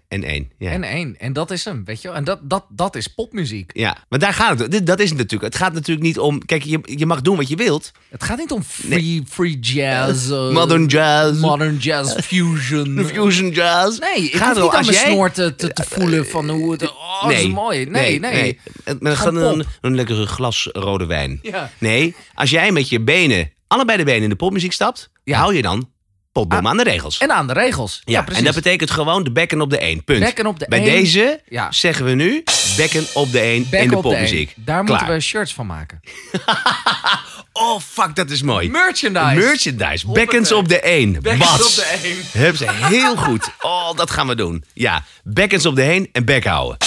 En 0.08 0.24
1. 0.24 0.50
Ja. 0.58 0.70
En 0.70 0.82
1. 0.82 1.16
En 1.18 1.32
dat 1.32 1.50
is 1.50 1.64
hem, 1.64 1.84
weet 1.84 2.02
je 2.02 2.08
wel. 2.08 2.16
En 2.16 2.24
dat, 2.24 2.38
dat, 2.42 2.64
dat 2.68 2.96
is 2.96 3.06
popmuziek. 3.06 3.70
ja, 3.74 3.96
maar 4.08 4.18
daar 4.18 4.32
gaat 4.34 4.58
het. 4.58 4.86
Dat 4.86 5.00
is 5.00 5.08
het 5.08 5.18
natuurlijk. 5.18 5.52
Het 5.52 5.62
gaat 5.62 5.72
natuurlijk 5.72 6.06
niet 6.06 6.18
om. 6.18 6.44
Kijk, 6.44 6.62
je, 6.62 6.78
je 6.82 7.06
mag 7.06 7.20
doen 7.20 7.36
wat 7.36 7.48
je 7.48 7.56
wilt. 7.56 7.92
Het 8.08 8.22
gaat 8.24 8.38
niet 8.38 8.50
om 8.50 8.62
free, 8.62 9.22
free 9.28 9.58
jazz. 9.58 10.30
eh, 10.30 10.50
Modern 10.50 10.86
jazz. 10.86 11.40
Modern 11.40 11.76
jazz 11.76 12.14
fusion. 12.26 13.04
Fusion 13.04 13.50
jazz. 13.50 13.98
Nee, 13.98 14.24
ik 14.24 14.36
Gaat 14.36 14.40
ga 14.42 14.50
erom, 14.50 14.62
niet 14.64 14.74
aan 14.74 14.84
mijn 14.84 14.96
jij- 14.96 15.10
snor 15.12 15.30
te, 15.30 15.54
te, 15.54 15.72
te 15.72 15.82
voelen 15.88 16.26
van 16.26 16.48
hoe 16.50 16.72
het... 16.72 16.82
Oh, 16.90 17.22
dat 17.22 17.32
is 17.32 17.46
mooi. 17.46 17.84
Nee, 17.84 18.20
nee. 18.20 18.58
Met 18.84 18.96
Gewoon 19.00 19.16
gewoon 19.16 19.58
een, 19.58 19.64
een 19.80 19.94
lekkere 19.94 20.26
glas 20.26 20.68
rode 20.72 21.06
wijn. 21.06 21.38
Ja. 21.42 21.70
Nee, 21.78 22.14
als 22.34 22.50
jij 22.50 22.72
met 22.72 22.88
je 22.88 23.00
benen, 23.00 23.52
allebei 23.66 23.98
de 23.98 24.04
benen 24.04 24.22
in 24.22 24.28
de 24.28 24.36
popmuziek 24.36 24.72
stapt, 24.72 25.10
Ja. 25.24 25.38
hou 25.38 25.54
je 25.54 25.62
dan 25.62 25.90
potboom 26.32 26.64
Ah, 26.64 26.70
aan 26.70 26.76
de 26.76 26.82
regels. 26.82 27.18
En 27.18 27.30
aan 27.32 27.46
de 27.46 27.52
regels. 27.52 28.02
Ja, 28.04 28.26
en 28.28 28.44
dat 28.44 28.54
betekent 28.54 28.90
gewoon 28.90 29.24
de 29.24 29.32
bekken 29.32 29.60
op 29.60 29.70
de 29.70 29.78
1. 29.78 30.04
Punt. 30.04 30.20
Bekken 30.20 30.46
op 30.46 30.58
de 30.58 30.66
Bij 30.68 30.78
één. 30.80 30.88
deze 30.90 31.40
Ja. 31.48 31.72
zeggen 31.72 32.04
we 32.04 32.10
nu 32.10 32.42
bekken 32.76 33.06
op 33.14 33.32
de 33.32 33.40
1 33.40 33.66
Back 33.70 33.80
in 33.82 33.88
de 33.88 33.96
op 33.96 34.02
de 34.02 34.08
popmuziek. 34.08 34.52
Daar 34.56 34.84
Klaar. 34.84 34.98
moeten 34.98 35.16
we 35.16 35.20
shirts 35.20 35.54
van 35.54 35.66
maken. 35.66 36.00
Oh, 37.52 37.80
fuck, 37.80 38.16
dat 38.16 38.30
is 38.30 38.42
mooi. 38.42 38.70
Merchandise. 38.70 39.34
Merchandise. 39.34 40.12
Bekkens 40.12 40.52
op 40.52 40.68
de 40.68 40.80
1. 40.80 41.12
Bekkens 41.22 41.66
op 41.66 41.74
de 41.74 41.98
één. 42.02 42.16
Heb 42.44 42.56
ze 42.56 42.70
heel 42.70 43.16
goed. 43.16 43.50
Oh, 43.60 43.94
dat 43.96 44.10
gaan 44.10 44.26
we 44.26 44.34
doen. 44.34 44.64
Ja, 44.74 45.04
bekkens 45.24 45.66
op 45.66 45.74
de 45.76 45.82
1 45.82 46.08
en 46.12 46.24
bek 46.24 46.44
houden. 46.44 46.76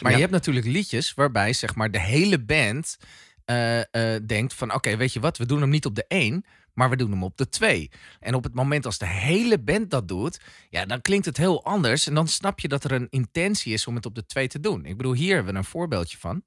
Maar 0.00 0.12
je 0.12 0.18
hebt 0.18 0.30
natuurlijk 0.30 0.66
liedjes 0.66 1.12
waarbij 1.14 1.52
zeg 1.52 1.74
maar 1.74 1.90
de 1.90 2.00
hele 2.00 2.38
band 2.38 2.96
eh, 3.44 3.78
eh, 3.78 3.84
denkt 4.26 4.54
van 4.54 4.74
oké, 4.74 4.96
weet 4.96 5.12
je 5.12 5.20
wat, 5.20 5.38
we 5.38 5.46
doen 5.46 5.60
hem 5.60 5.70
niet 5.70 5.86
op 5.86 5.94
de 5.94 6.04
1, 6.08 6.44
maar 6.76 6.90
we 6.90 6.96
doen 6.96 7.10
hem 7.10 7.22
op 7.22 7.36
de 7.36 7.48
2. 7.48 7.90
En 8.20 8.34
op 8.34 8.44
het 8.44 8.54
moment 8.54 8.86
als 8.86 8.98
de 8.98 9.06
hele 9.06 9.58
band 9.58 9.90
dat 9.90 10.08
doet, 10.08 10.40
ja, 10.70 10.86
dan 10.86 11.00
klinkt 11.00 11.26
het 11.26 11.36
heel 11.36 11.64
anders. 11.64 12.06
En 12.06 12.14
dan 12.14 12.28
snap 12.28 12.60
je 12.60 12.68
dat 12.68 12.84
er 12.84 12.92
een 12.92 13.06
intentie 13.10 13.72
is 13.72 13.86
om 13.86 13.94
het 13.94 14.06
op 14.06 14.14
de 14.14 14.26
2 14.26 14.48
te 14.48 14.60
doen. 14.60 14.84
Ik 14.84 14.96
bedoel, 14.96 15.14
hier 15.14 15.34
hebben 15.34 15.52
we 15.52 15.58
een 15.58 15.64
voorbeeldje 15.64 16.18
van. 16.18 16.42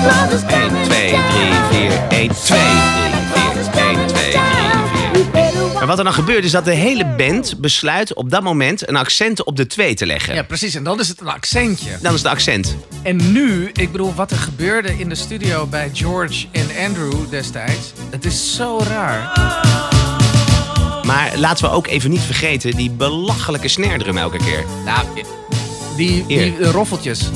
1, 0.00 0.84
2, 0.84 1.10
3, 1.10 1.18
4, 1.70 1.90
1, 2.08 2.30
2, 2.30 2.58
3, 2.58 2.60
4, 3.72 3.84
1, 3.88 4.06
2, 4.06 4.32
3, 4.32 5.24
4. 5.32 5.74
Maar 5.74 5.86
wat 5.86 5.98
er 5.98 6.04
dan 6.04 6.12
gebeurt 6.12 6.44
is 6.44 6.50
dat 6.50 6.64
de 6.64 6.74
hele 6.74 7.06
band 7.06 7.60
besluit 7.60 8.14
op 8.14 8.30
dat 8.30 8.42
moment 8.42 8.88
een 8.88 8.96
accent 8.96 9.44
op 9.44 9.56
de 9.56 9.66
2 9.66 9.94
te 9.94 10.06
leggen. 10.06 10.34
Ja, 10.34 10.42
precies. 10.42 10.74
En 10.74 10.84
dan 10.84 11.00
is 11.00 11.08
het 11.08 11.20
een 11.20 11.28
accentje. 11.28 11.90
Dan 12.02 12.14
is 12.14 12.22
het 12.22 12.30
accent. 12.30 12.76
En 13.02 13.32
nu, 13.32 13.70
ik 13.72 13.92
bedoel, 13.92 14.14
wat 14.14 14.30
er 14.30 14.36
gebeurde 14.36 14.98
in 14.98 15.08
de 15.08 15.14
studio 15.14 15.66
bij 15.66 15.90
George 15.92 16.46
en 16.52 16.66
Andrew 16.86 17.30
destijds. 17.30 17.92
Het 18.10 18.24
is 18.24 18.54
zo 18.54 18.80
raar. 18.88 19.32
Maar 21.06 21.32
laten 21.36 21.64
we 21.64 21.70
ook 21.70 21.86
even 21.86 22.10
niet 22.10 22.20
vergeten 22.20 22.70
die 22.70 22.90
belachelijke 22.90 23.68
snare 23.68 23.98
drum 23.98 24.16
elke 24.16 24.38
keer. 24.38 24.64
Nou, 24.84 25.06
die, 25.96 26.26
die 26.26 26.70
roffeltjes. 26.70 27.30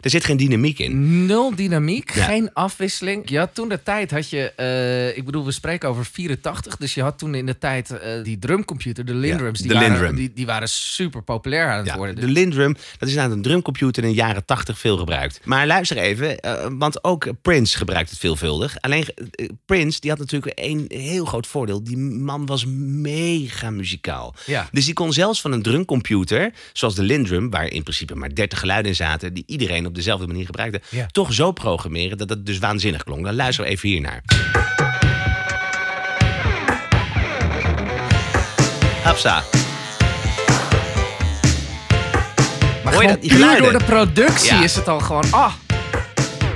Er 0.00 0.10
zit 0.10 0.24
geen 0.24 0.36
dynamiek 0.36 0.78
in. 0.78 1.26
Nul 1.26 1.54
dynamiek, 1.54 2.14
Ja. 2.14 2.24
geen 2.24 2.50
afwisseling. 2.52 3.28
Je 3.30 3.38
had 3.38 3.54
toen 3.54 3.68
de 3.68 3.82
tijd, 3.82 4.10
had 4.10 4.30
je, 4.30 4.50
eh, 4.56 5.16
ik 5.16 5.24
bedoel, 5.24 5.44
we 5.44 5.52
spreken 5.52 5.88
over 5.88 6.04
84. 6.04 6.76
Dus 6.76 6.94
je 6.94 7.02
had 7.02 7.18
toen 7.18 7.34
in 7.34 7.46
de 7.46 7.58
tijd 7.58 7.90
eh, 7.90 8.22
die 8.24 8.38
drumcomputer, 8.38 9.04
de 9.04 9.14
Lindrums. 9.14 9.58
die, 9.58 9.68
de 9.68 9.74
waren, 9.74 9.90
Lindrum. 9.90 10.14
Die, 10.16 10.32
die 10.34 10.46
waren 10.46 10.68
super 10.68 11.22
populair 11.22 11.68
aan 11.70 11.76
het 11.78 11.86
Ja, 11.86 11.96
worden. 11.96 12.14
de 12.14 12.26
Lindrum, 12.26 12.72
dat 12.72 13.08
is 13.08 13.14
inderdaad 13.14 13.36
een 13.36 13.42
drumcomputer 13.42 14.02
in 14.02 14.08
de 14.08 14.14
jaren 14.14 14.44
80 14.44 14.78
veel 14.78 14.96
gebruikt. 14.96 15.40
Maar 15.44 15.66
luister 15.66 15.96
even, 15.96 16.38
eh, 16.40 16.66
want 16.70 17.04
ook 17.04 17.28
Prince 17.42 17.76
gebruikt 17.76 18.10
het 18.10 18.18
veelvuldig. 18.18 18.76
Alleen 18.80 19.04
Prince, 19.66 20.00
die 20.00 20.10
had 20.10 20.18
natuurlijk 20.18 20.58
één 20.58 20.84
heel 20.88 21.24
groot 21.24 21.46
voordeel. 21.46 21.82
Die 21.84 21.96
man 21.98 22.46
was 22.46 22.64
mega 22.66 23.70
muzikaal. 23.70 24.34
Ja. 24.46 24.68
Dus 24.72 24.84
die 24.84 24.94
kon 24.94 25.12
zelfs 25.12 25.40
van 25.40 25.52
een 25.52 25.62
drumcomputer, 25.62 26.52
zoals 26.72 26.94
de 26.94 27.02
Lindrum, 27.02 27.50
waar 27.50 27.66
in 27.66 27.82
principe 27.82 28.14
maar 28.14 28.34
30 28.34 28.64
geluiden 28.66 28.90
in 28.90 28.96
zaten, 28.96 29.34
die 29.34 29.44
iedereen 29.46 29.86
op 29.86 29.94
dezelfde 29.94 30.26
manier 30.26 30.44
gebruikte, 30.46 30.80
Ja. 30.90 31.06
toch 31.10 31.32
zo 31.32 31.52
programmeren 31.52 32.18
dat 32.18 32.28
het 32.28 32.46
dus 32.46 32.58
waanzinnig 32.58 33.02
klonk. 33.04 33.24
Dan 33.24 33.34
luister 33.34 33.64
even 33.64 33.88
hiernaar. 33.88 34.22
Hapsa. 39.02 39.42
maar 42.84 42.92
hoor 42.94 43.02
je 43.02 43.08
gewoon 43.08 43.08
dat, 43.08 43.20
die 43.20 43.30
puur 43.30 43.38
geluiden? 43.38 43.70
door 43.70 43.78
de 43.78 43.84
productie 43.84 44.54
Ja. 44.54 44.62
is 44.62 44.76
het 44.76 44.88
al 44.88 45.00
gewoon, 45.00 45.24
ah, 45.30 45.52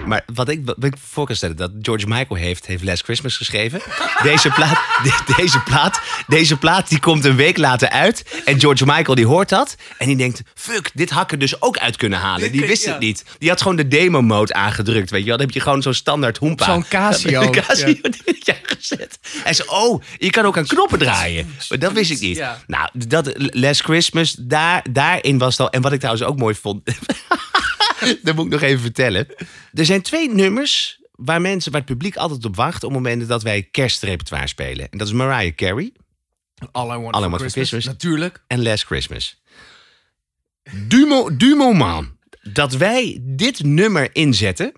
Maar 0.07 0.23
wat 0.35 0.49
ik, 0.49 0.61
wat 0.65 0.85
ik 0.85 0.95
voor 1.11 1.27
kan 1.27 1.37
stellen, 1.37 1.57
dat 1.57 1.71
George 1.83 2.07
Michael 2.07 2.41
heeft, 2.41 2.67
heeft 2.67 2.83
Last 2.85 3.03
Christmas 3.03 3.37
geschreven. 3.37 3.81
Deze 4.23 4.51
plaat, 4.51 4.79
de- 5.03 5.33
deze, 5.37 5.61
plaat, 5.63 6.01
deze 6.27 6.57
plaat 6.57 6.89
die 6.89 7.01
komt 7.01 7.25
een 7.25 7.37
week 7.37 7.57
later 7.57 7.89
uit. 7.89 8.25
En 8.45 8.61
George 8.61 8.87
Michael 8.87 9.15
die 9.15 9.27
hoort 9.27 9.49
dat. 9.49 9.77
En 9.99 10.07
die 10.07 10.17
denkt, 10.17 10.43
fuck, 10.55 10.91
dit 10.95 11.11
had 11.11 11.23
ik 11.25 11.33
er 11.33 11.39
dus 11.39 11.63
ook 11.63 11.79
uit 11.79 11.97
kunnen 11.97 12.19
halen. 12.19 12.53
Die 12.53 12.67
wist 12.67 12.85
Ja. 12.85 12.91
het 12.91 13.01
niet. 13.01 13.25
Die 13.39 13.49
had 13.49 13.61
gewoon 13.61 13.77
de 13.77 13.89
demo 13.89 14.23
mode 14.23 14.53
aangedrukt, 14.53 15.11
weet 15.11 15.21
je 15.21 15.27
wel. 15.29 15.37
Dan 15.37 15.47
heb 15.47 15.55
je 15.55 15.61
gewoon 15.61 15.83
zo'n 15.83 15.95
standaard 15.95 16.37
hoempa. 16.37 16.65
Zo'n 16.65 16.85
Casio. 16.89 17.51
Casio. 17.67 17.95
Ja. 18.41 18.55
gezet. 18.63 19.19
Hij 19.43 19.53
zei, 19.55 19.69
oh, 19.69 20.03
je 20.19 20.31
kan 20.31 20.45
ook 20.45 20.57
aan 20.59 20.67
knoppen 20.67 20.99
draaien. 20.99 21.55
Maar 21.69 21.79
dat 21.79 21.93
wist 21.93 22.11
ik 22.11 22.21
niet. 22.21 22.37
Ja. 22.37 22.63
Nou, 22.67 22.89
dat 22.93 23.33
Last 23.37 23.81
Christmas, 23.83 24.37
daar, 24.39 24.85
daarin 24.91 25.39
was 25.39 25.51
het 25.53 25.61
al... 25.61 25.71
En 25.71 25.81
wat 25.83 25.93
ik 25.93 25.99
trouwens 25.99 26.27
ook 26.27 26.39
mooi 26.39 26.55
vond... 26.55 26.83
dat 28.23 28.35
moet 28.35 28.45
ik 28.45 28.51
nog 28.51 28.63
even 28.63 28.81
vertellen. 28.81 29.27
Er 29.73 29.85
zijn 29.85 30.03
twee 30.03 30.31
nummers 30.35 31.01
waar 31.13 31.41
mensen, 31.41 31.73
waar 31.73 31.81
het 31.81 31.91
publiek 31.91 32.17
altijd 32.17 32.45
op 32.45 32.57
wacht... 32.57 32.85
op 32.85 32.93
momenten 32.93 33.29
dat 33.29 33.43
wij 33.43 33.63
kerstrepertoire 33.63 34.47
spelen. 34.47 34.89
En 34.91 34.99
dat 34.99 35.07
is 35.07 35.13
Mariah 35.13 35.55
Carey 35.55 35.93
All 36.73 36.97
I 36.97 36.99
Want, 36.99 37.15
All 37.15 37.21
I 37.21 37.23
for, 37.23 37.31
Want 37.31 37.43
for 37.43 37.51
Christmas. 37.51 37.69
Christmas. 37.69 37.85
Natuurlijk. 37.85 38.43
en 38.47 38.63
Last 38.63 38.85
Christmas. 38.85 39.43
Du, 40.89 41.07
mo- 41.07 41.37
du 41.37 41.55
moment 41.55 42.09
dat 42.43 42.73
wij 42.73 43.19
dit 43.23 43.63
nummer 43.63 44.09
inzetten... 44.13 44.73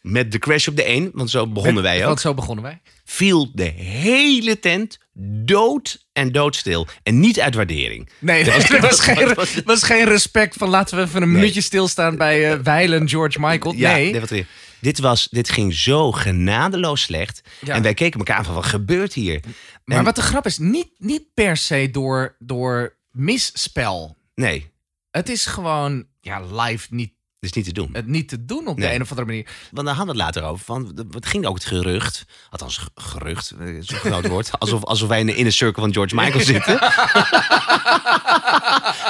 met 0.00 0.32
de 0.32 0.38
Crash 0.38 0.68
op 0.68 0.76
de 0.76 0.82
1, 0.82 1.10
want 1.12 1.30
zo 1.30 1.46
begonnen 1.46 1.82
wij 1.82 2.00
ook... 2.00 2.06
Want 2.06 2.20
zo 2.20 2.34
begonnen 2.34 2.64
wij. 2.64 2.80
viel 3.04 3.50
de 3.54 3.64
hele 3.64 4.58
tent 4.58 4.98
dood 5.44 6.06
en 6.20 6.32
doodstil. 6.32 6.86
En 7.02 7.20
niet 7.20 7.40
uit 7.40 7.54
waardering. 7.54 8.08
Nee, 8.18 8.44
Dat 8.44 8.68
was- 8.80 9.00
geen, 9.00 9.34
was- 9.34 9.62
was 9.64 9.82
geen 9.82 10.04
respect 10.04 10.56
van 10.56 10.68
laten 10.68 10.96
we 10.96 11.02
even 11.04 11.22
een 11.22 11.28
Nee. 11.28 11.36
minuutje 11.38 11.60
stilstaan 11.60 12.16
bij 12.16 12.52
eh 12.52 12.58
Weilen 12.58 13.08
George 13.08 13.40
Michael. 13.40 13.74
Ja, 13.74 13.92
nee. 13.92 14.46
Dit, 14.80 14.98
was, 14.98 15.28
dit 15.30 15.50
ging 15.50 15.74
zo 15.74 16.12
genadeloos 16.12 17.02
slecht. 17.02 17.40
Ja. 17.60 17.74
En 17.74 17.82
wij 17.82 17.94
keken 17.94 18.18
elkaar 18.18 18.36
aan 18.36 18.44
van, 18.44 18.54
wat 18.54 18.66
gebeurt 18.66 19.12
hier? 19.14 19.40
maar 19.84 19.98
En- 19.98 20.04
wat 20.04 20.14
de 20.16 20.22
grap 20.22 20.46
is, 20.46 20.58
niet, 20.58 20.88
niet 20.98 21.22
per 21.34 21.56
se 21.56 21.88
door, 21.90 22.36
door 22.38 22.96
misspel. 23.10 24.16
Nee, 24.34 24.70
Het 25.10 25.28
is 25.28 25.46
gewoon 25.46 26.06
ja, 26.20 26.40
live 26.64 26.86
niet, 26.90 27.12
is 27.40 27.52
niet 27.52 27.64
te 27.64 27.72
doen. 27.72 27.88
het 27.92 28.06
niet 28.06 28.28
te 28.28 28.44
doen 28.44 28.66
op 28.66 28.76
de 28.76 28.82
Nee. 28.82 28.94
een 28.94 29.00
of 29.02 29.08
andere 29.10 29.26
manier. 29.26 29.46
Want 29.70 29.86
daar 29.86 29.96
hadden 29.96 30.16
we 30.16 30.22
het 30.22 30.30
later 30.34 30.50
over. 30.50 30.64
Van, 30.64 31.06
het 31.10 31.26
ging 31.26 31.46
ook 31.46 31.54
het 31.54 31.64
gerucht. 31.64 32.24
Althans, 32.50 32.76
ge- 32.76 32.88
gerucht. 32.94 33.50
eh, 33.60 33.66
Zo'n 33.80 33.98
groot 33.98 34.26
woord. 34.26 34.50
Alsof, 34.58 34.84
alsof 34.84 35.08
wij 35.08 35.20
in 35.20 35.26
de 35.26 35.34
inner 35.34 35.52
circle 35.52 35.82
van 35.82 35.92
George 35.92 36.14
Michael 36.14 36.44
zitten. 36.44 36.78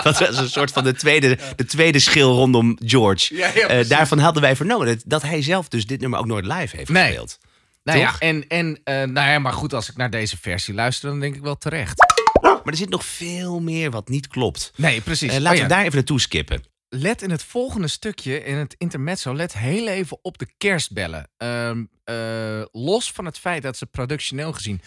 dat 0.02 0.18
was 0.18 0.38
een 0.38 0.50
soort 0.50 0.72
van 0.72 0.84
de 0.84 0.92
tweede, 0.94 1.38
de 1.56 1.64
tweede 1.64 1.98
schil 1.98 2.34
rondom 2.34 2.76
George. 2.84 3.34
Ja, 3.36 3.50
ja, 3.54 3.66
Eh, 3.68 3.88
daarvan 3.88 4.18
hadden 4.18 4.42
wij 4.42 4.56
vernomen 4.56 4.86
dat, 4.86 5.02
dat 5.04 5.22
hij 5.22 5.42
zelf 5.42 5.68
dus 5.68 5.86
dit 5.86 6.00
nummer 6.00 6.18
ook 6.18 6.26
nooit 6.26 6.44
live 6.46 6.76
heeft 6.76 6.90
Nee. 6.90 7.04
gespeeld. 7.06 7.38
Nou 7.84 7.98
ja, 7.98 8.10
Toch? 8.10 8.18
en, 8.20 8.44
en 8.48 8.80
eh, 8.84 8.94
nou 8.94 9.30
ja, 9.30 9.38
maar 9.38 9.52
goed, 9.52 9.74
als 9.74 9.88
ik 9.90 9.96
naar 9.96 10.10
deze 10.10 10.36
versie 10.40 10.74
luister, 10.74 11.08
dan 11.10 11.20
denk 11.20 11.34
ik 11.34 11.42
wel 11.42 11.58
terecht. 11.58 11.98
Maar 12.42 12.60
er 12.64 12.76
zit 12.76 12.88
nog 12.88 13.04
veel 13.04 13.60
meer 13.60 13.90
wat 13.90 14.08
niet 14.08 14.28
klopt. 14.28 14.72
Nee, 14.76 15.00
precies. 15.00 15.30
Eh, 15.30 15.36
Oh 15.36 15.42
laten 15.42 15.58
ja. 15.58 15.62
we 15.64 15.68
daar 15.68 15.82
even 15.82 15.94
naartoe 15.94 16.20
skippen. 16.20 16.62
Let 16.92 17.22
in 17.22 17.30
het 17.30 17.42
volgende 17.44 17.88
stukje, 17.88 18.44
in 18.44 18.56
het 18.56 18.74
intermezzo, 18.78 19.34
let 19.34 19.52
heel 19.52 19.86
even 19.88 20.18
op 20.22 20.38
de 20.38 20.46
kerstbellen. 20.58 21.28
Ehm, 21.36 21.84
eh, 22.04 22.14
los 22.72 23.12
van 23.12 23.24
het 23.24 23.38
feit 23.38 23.62
dat 23.62 23.76
ze 23.76 23.86
productioneel 23.86 24.52
gezien 24.52 24.80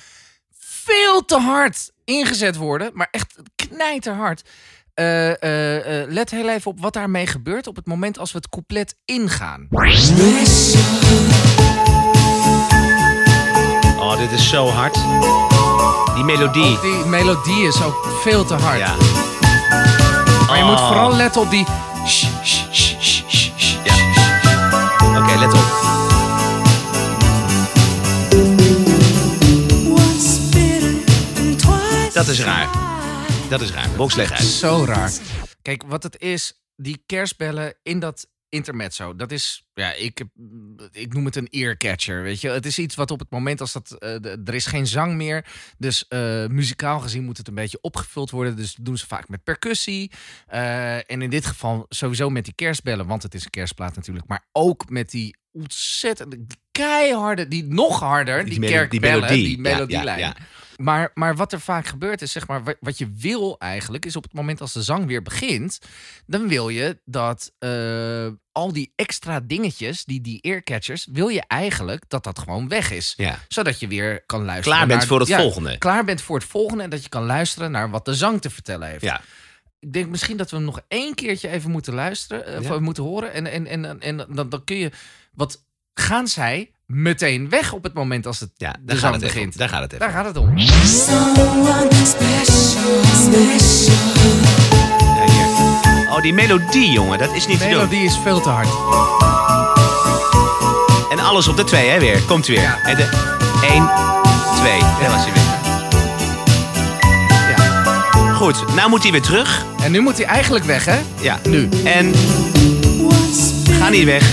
veel 0.59 1.25
te 1.25 1.37
hard 1.39 1.91
ingezet 2.05 2.55
worden, 2.55 2.91
maar 2.93 3.07
echt 3.11 3.35
knijterhard. 3.55 4.49
Eh, 4.93 5.29
eh, 6.01 6.07
let 6.09 6.29
heel 6.31 6.49
even 6.49 6.71
op 6.71 6.79
wat 6.81 6.93
daarmee 6.93 7.27
gebeurt 7.27 7.67
op 7.67 7.75
het 7.75 7.85
moment 7.85 8.17
als 8.19 8.31
we 8.31 8.37
het 8.37 8.49
couplet 8.49 8.97
ingaan. 9.05 9.67
Oh, 13.99 14.17
dit 14.17 14.31
is 14.31 14.49
zo 14.49 14.67
hard. 14.67 14.93
Die 16.15 16.23
melodie. 16.23 16.63
Ook 16.75 16.81
die 16.81 17.05
melodie 17.05 17.67
is 17.67 17.83
ook 17.83 18.05
veel 18.21 18.45
te 18.45 18.53
hard. 18.53 18.79
Ja. 18.79 18.95
Maar 20.47 20.57
je 20.57 20.63
moet 20.63 20.79
Oh. 20.79 20.87
vooral 20.87 21.15
letten 21.15 21.41
op 21.41 21.49
die... 21.49 21.65
Dat 32.13 32.27
is 32.27 32.41
raar. 32.43 32.69
Dat 33.49 33.61
is 33.61 33.71
raar. 33.71 33.89
Box 33.95 34.15
leg 34.15 34.31
uit. 34.31 34.41
Zo 34.41 34.83
raar. 34.85 35.11
Kijk, 35.61 35.83
wat 35.87 36.03
het 36.03 36.19
is, 36.21 36.63
die 36.75 37.03
kerstbellen 37.05 37.73
in 37.83 37.99
dat 37.99 38.27
intermezzo, 38.49 39.15
dat 39.15 39.31
is, 39.31 39.67
ja, 39.73 39.93
ik, 39.93 40.23
ik 40.91 41.13
noem 41.13 41.25
het 41.25 41.35
een 41.35 41.47
earcatcher, 41.49 42.23
weet 42.23 42.41
je. 42.41 42.49
Het 42.49 42.65
is 42.65 42.79
iets 42.79 42.95
wat 42.95 43.11
op 43.11 43.19
het 43.19 43.29
moment 43.31 43.61
als 43.61 43.71
dat, 43.73 43.91
eh, 43.91 44.25
er 44.47 44.53
is 44.53 44.65
geen 44.65 44.87
zang 44.87 45.13
meer, 45.15 45.45
dus 45.77 46.07
eh, 46.07 46.45
muzikaal 46.47 46.99
gezien 46.99 47.23
moet 47.23 47.37
het 47.37 47.47
een 47.47 47.53
beetje 47.55 47.81
opgevuld 47.81 48.29
worden. 48.31 48.55
Dus 48.55 48.75
dat 48.75 48.85
doen 48.85 48.97
ze 48.97 49.07
vaak 49.07 49.27
met 49.27 49.43
percussie. 49.43 50.11
Eh, 50.47 50.95
en 50.95 51.21
in 51.21 51.29
dit 51.29 51.45
geval 51.45 51.85
sowieso 51.89 52.29
met 52.29 52.45
die 52.45 52.53
kerstbellen, 52.55 53.07
want 53.07 53.23
het 53.23 53.33
is 53.33 53.43
een 53.43 53.49
kerstplaat 53.49 53.95
natuurlijk, 53.95 54.27
maar 54.27 54.45
ook 54.51 54.89
met 54.89 55.11
die 55.11 55.35
ontzettend 55.51 56.35
keiharde, 56.71 57.47
die 57.47 57.63
nog 57.63 57.99
harder, 57.99 58.45
die, 58.45 58.59
melo- 58.59 58.71
die 58.71 58.77
kerkbellen, 58.89 59.19
melodie. 59.21 59.43
die 59.45 59.57
Ja, 59.57 59.69
ja, 59.69 59.75
melodielijn. 59.75 60.19
ja. 60.19 60.35
Maar, 60.83 61.11
maar 61.13 61.35
wat 61.35 61.53
er 61.53 61.59
vaak 61.59 61.85
gebeurt 61.85 62.21
is, 62.21 62.31
zeg 62.31 62.47
maar, 62.47 62.63
wa- 62.63 62.75
wat 62.79 62.97
je 62.97 63.11
wil 63.17 63.55
eigenlijk, 63.59 64.05
is 64.05 64.15
op 64.15 64.23
het 64.23 64.33
moment 64.33 64.61
als 64.61 64.73
de 64.73 64.81
zang 64.83 65.05
weer 65.05 65.21
begint, 65.21 65.79
dan 66.25 66.47
wil 66.47 66.69
je 66.69 66.99
dat 67.05 67.51
eh, 67.59 68.27
al 68.51 68.73
die 68.73 68.91
extra 68.95 69.39
dingetjes, 69.39 70.05
die, 70.05 70.21
die 70.21 70.41
earcatchers, 70.41 71.07
wil 71.11 71.27
je 71.27 71.43
eigenlijk 71.47 72.03
dat 72.07 72.23
dat 72.23 72.39
gewoon 72.39 72.67
weg 72.67 72.91
is. 72.91 73.13
Ja. 73.17 73.39
Zodat 73.47 73.79
je 73.79 73.87
weer 73.87 74.23
kan 74.25 74.45
luisteren. 74.45 74.73
Klaar 74.73 74.87
bent 74.87 74.99
naar- 74.99 75.07
voor 75.07 75.19
het 75.19 75.27
ja, 75.29 75.37
volgende. 75.39 75.77
Klaar 75.77 76.05
bent 76.05 76.21
voor 76.21 76.37
het 76.39 76.47
volgende 76.47 76.83
en 76.83 76.89
dat 76.89 77.03
je 77.03 77.09
kan 77.09 77.23
luisteren 77.25 77.71
naar 77.71 77.89
wat 77.89 78.05
de 78.05 78.13
zang 78.15 78.41
te 78.41 78.49
vertellen 78.49 78.87
heeft. 78.87 79.03
Ja. 79.03 79.21
Ik 79.79 79.93
denk 79.93 80.09
misschien 80.09 80.37
dat 80.37 80.49
we 80.49 80.55
hem 80.55 80.65
nog 80.65 80.81
één 80.87 81.15
keertje 81.15 81.49
even 81.49 81.71
moeten 81.71 81.93
luisteren, 81.93 82.45
eh, 82.45 82.61
Ja. 82.61 82.79
moeten 82.79 83.03
horen. 83.03 83.33
En, 83.33 83.47
en, 83.47 83.67
en, 83.67 83.99
en, 84.01 84.17
dan, 84.29 84.49
dan 84.49 84.63
kun 84.63 84.75
je, 84.77 84.91
wat 85.33 85.63
gaan 85.93 86.27
zij 86.27 86.71
meteen 86.93 87.49
weg 87.49 87.73
op 87.73 87.83
het 87.83 87.93
moment 87.93 88.25
als 88.25 88.39
het 88.39 88.49
Ja, 88.55 88.71
de 88.71 88.77
daar 88.85 88.97
gaat 88.97 89.11
het 89.11 89.21
begint. 89.21 89.53
om. 89.53 89.59
Daar 89.59 89.69
gaat 89.69 89.81
het 89.81 89.93
even 89.93 90.05
Daar 90.05 90.15
gaat 90.15 90.25
het 90.25 90.37
om. 90.37 90.57
Ja, 95.17 95.25
hier. 95.31 96.09
Oh, 96.15 96.21
die 96.21 96.33
melodie, 96.33 96.91
jongen. 96.91 97.19
Dat 97.19 97.33
is 97.35 97.47
niet 97.47 97.57
De 97.59 97.63
te 97.63 97.69
doen. 97.69 97.77
melodie 97.77 98.03
is 98.05 98.17
veel 98.23 98.41
te 98.41 98.49
hard. 98.49 98.67
En 101.11 101.19
alles 101.19 101.47
op 101.47 101.57
de 101.57 101.63
twee, 101.63 101.89
hè, 101.89 101.99
weer. 101.99 102.21
Komt 102.21 102.47
weer. 102.47 102.61
Ja. 102.61 102.79
En 102.83 102.95
de 102.95 103.03
1, 103.69 103.89
2. 104.55 104.79
Daar 104.79 105.09
was 105.11 105.23
hij 105.23 105.33
weer. 105.33 105.43
Ja. 107.57 108.33
Goed, 108.33 108.75
nou 108.75 108.89
moet 108.89 109.03
hij 109.03 109.11
weer 109.11 109.21
terug. 109.21 109.65
En 109.83 109.91
nu 109.91 109.99
moet 110.01 110.17
hij 110.17 110.25
eigenlijk 110.25 110.65
weg, 110.65 110.85
hè? 110.85 110.99
Ja. 111.21 111.39
Nu. 111.43 111.69
En 111.83 112.13
ga 113.79 113.89
niet 113.89 114.03
weg. 114.05 114.31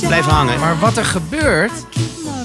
Blijf 0.00 0.24
hangen. 0.24 0.60
Maar 0.60 0.78
wat 0.78 0.96
er 0.96 1.04
gebeurt, 1.04 1.72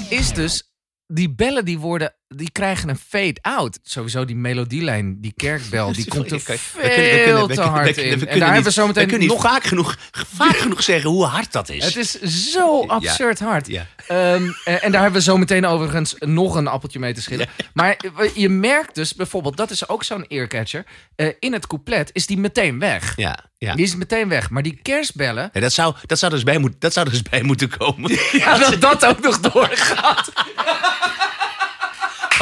is 0.08 0.32
dus... 0.32 0.66
Die 1.06 1.34
bellen 1.34 1.64
die 1.64 1.78
worden, 1.78 2.14
die 2.36 2.50
krijgen 2.52 2.88
een 2.88 2.98
fade-out. 3.08 3.78
Sowieso 3.82 4.24
die 4.24 4.36
melodielijn, 4.36 5.20
die 5.20 5.32
kerkbel, 5.36 5.92
die 5.92 6.08
komt 6.14 6.30
er 6.30 6.40
veel 6.40 7.46
te 7.48 7.60
hard 7.60 7.86
we 7.86 7.92
kunnen- 7.94 8.20
in. 8.20 8.28
En 8.28 8.38
daar 8.38 8.46
hebben 8.48 8.64
we 8.64 8.72
zo 8.72 8.80
We 8.82 8.86
meteen 8.86 9.02
kunnen 9.08 9.28
niet 9.28 9.36
nog... 9.36 9.42
vaak 9.52 9.64
genoeg, 9.64 9.96
vaak 10.34 10.56
genoeg 10.56 10.82
zeggen 10.82 11.10
hoe 11.10 11.24
hard 11.24 11.52
dat 11.52 11.68
is. 11.68 11.84
Het 11.84 11.96
is 11.96 12.50
zo 12.52 12.86
absurd 12.86 13.38
hard. 13.40 13.66
Ja. 13.66 13.86
Ehm, 14.06 14.50
eh, 14.64 14.84
en 14.84 14.92
daar 14.92 15.02
hebben 15.02 15.20
we 15.20 15.26
zo 15.26 15.36
meteen 15.36 15.66
overigens 15.66 16.14
nog 16.18 16.54
een 16.54 16.66
appeltje 16.66 16.98
mee 16.98 17.14
te 17.14 17.22
schillen. 17.22 17.48
Maar 17.74 17.96
je 18.34 18.48
merkt 18.48 18.94
dus 18.94 19.14
bijvoorbeeld, 19.14 19.56
dat 19.56 19.70
is 19.70 19.88
ook 19.88 20.04
zo'n 20.04 20.26
earcatcher. 20.26 20.84
eh, 21.16 21.26
in 21.38 21.52
het 21.52 21.66
couplet 21.66 22.10
is 22.12 22.26
die 22.26 22.38
meteen 22.38 22.78
weg. 22.78 23.16
Ja, 23.16 23.38
ja. 23.58 23.74
Die 23.74 23.84
is 23.84 23.96
meteen 23.96 24.28
weg. 24.28 24.50
Maar 24.50 24.62
die 24.62 24.78
kerstbellen, 24.82 25.50
Ja, 25.52 25.60
dat, 25.60 25.72
zou, 25.72 25.94
dat, 26.06 26.18
zou 26.18 26.32
dus 26.32 26.42
bij 26.42 26.58
moet, 26.58 26.72
dat 26.78 26.92
zou 26.92 27.10
dus 27.10 27.22
bij 27.22 27.42
moeten 27.42 27.68
komen. 27.78 28.10
ja, 28.32 28.58
dat 28.58 28.80
dat 28.80 29.06
ook 29.06 29.20
nog 29.20 29.40
doorgaat. 29.40 30.32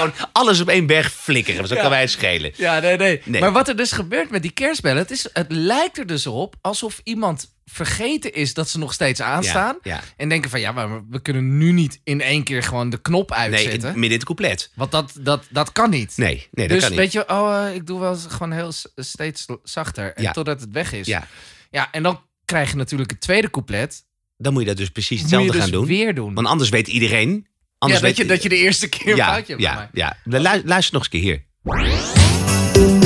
Gewoon 0.00 0.28
alles 0.33 0.61
op 0.61 0.69
één 0.69 0.87
berg 0.87 1.12
flikkeren. 1.12 1.66
Zo 1.69 1.75
kan 1.76 1.90
wij 1.90 2.00
het 2.00 2.11
schelen. 2.11 2.52
Ja, 2.57 2.80
nee, 2.80 2.97
nee, 2.97 3.21
Nee. 3.25 3.40
Maar 3.40 3.52
wat 3.52 3.69
er 3.69 3.76
dus 3.76 3.92
gebeurt 3.92 4.30
met 4.30 4.42
die 4.42 4.50
kerstbellen, 4.50 4.99
het, 4.99 5.11
is, 5.11 5.28
het 5.33 5.52
lijkt 5.52 5.99
er 5.99 6.07
dus 6.07 6.26
op 6.26 6.54
alsof 6.61 7.00
iemand 7.04 7.54
vergeten 7.64 8.33
is 8.35 8.54
dat 8.54 8.69
ze 8.69 8.78
nog 8.78 8.92
steeds 8.92 9.21
aanstaan. 9.23 9.78
Ja, 9.83 9.95
ja. 9.95 10.00
En 10.16 10.28
denken 10.28 10.50
van 10.50 10.61
ja, 10.61 10.73
maar 10.73 11.09
we 11.09 11.23
kunnen 11.23 11.59
nu 11.59 11.73
niet 11.73 12.00
in 12.04 12.21
één 12.21 12.45
keer 12.45 12.62
gewoon 12.62 12.90
de 12.90 13.00
knop 13.00 13.30
Nee, 13.30 13.38
uitzetten. 13.38 13.73
in- 13.73 13.85
midden 13.87 14.02
in 14.02 14.11
het 14.12 14.25
couplet. 14.25 14.71
Want 14.75 14.90
dat, 14.90 15.12
dat, 15.21 15.45
dat 15.50 15.73
kan 15.73 15.90
niet. 15.90 16.12
Nee, 16.16 16.49
nee 16.50 16.69
dat 16.69 16.69
dus 16.69 16.80
kan 16.80 16.90
niet. 16.90 16.99
weet 16.99 17.12
je, 17.12 17.28
oh, 17.28 17.66
eh, 17.66 17.75
ik 17.75 17.87
doe 17.87 18.00
wel 18.00 18.16
gewoon 18.16 18.52
heel 18.52 18.73
steeds 18.97 19.47
zachter. 19.62 20.14
En 20.14 20.23
Ja. 20.23 20.33
totdat 20.33 20.61
het 20.61 20.71
weg 20.73 20.92
is. 20.92 21.07
Ja, 21.07 21.26
ja, 21.71 21.88
en 21.92 22.02
dan 22.02 22.21
krijg 22.45 22.71
je 22.71 22.76
natuurlijk 22.76 23.11
het 23.11 23.21
tweede 23.21 23.50
couplet. 23.50 24.04
dan 24.37 24.52
moet 24.52 24.62
je 24.62 24.69
dat 24.69 24.76
dus 24.76 24.88
precies 24.90 25.21
hetzelfde 25.21 25.52
dus 25.52 25.61
gaan 25.61 25.71
doen. 25.71 25.87
weer 25.87 26.14
doen. 26.14 26.35
Want 26.35 26.47
anders 26.47 26.71
weet 26.71 26.88
iedereen. 26.88 27.47
Ja, 27.80 27.87
Anders 27.87 28.00
dat, 28.00 28.16
je, 28.16 28.22
weet, 28.22 28.32
dat 28.32 28.42
je 28.42 28.49
de 28.49 28.56
eerste 28.56 28.88
keer 28.88 29.08
een 29.10 29.16
ja, 29.16 29.32
foutje 29.32 29.52
hebt 29.52 29.62
ja, 29.64 29.70
gemaakt. 29.70 29.90
ja. 29.92 30.16
Lu- 30.25 30.62
Luister 30.64 30.72
nog 30.75 30.82
eens 30.92 30.92
een 30.92 31.08
keer 31.10 31.20
hier. 31.20 31.44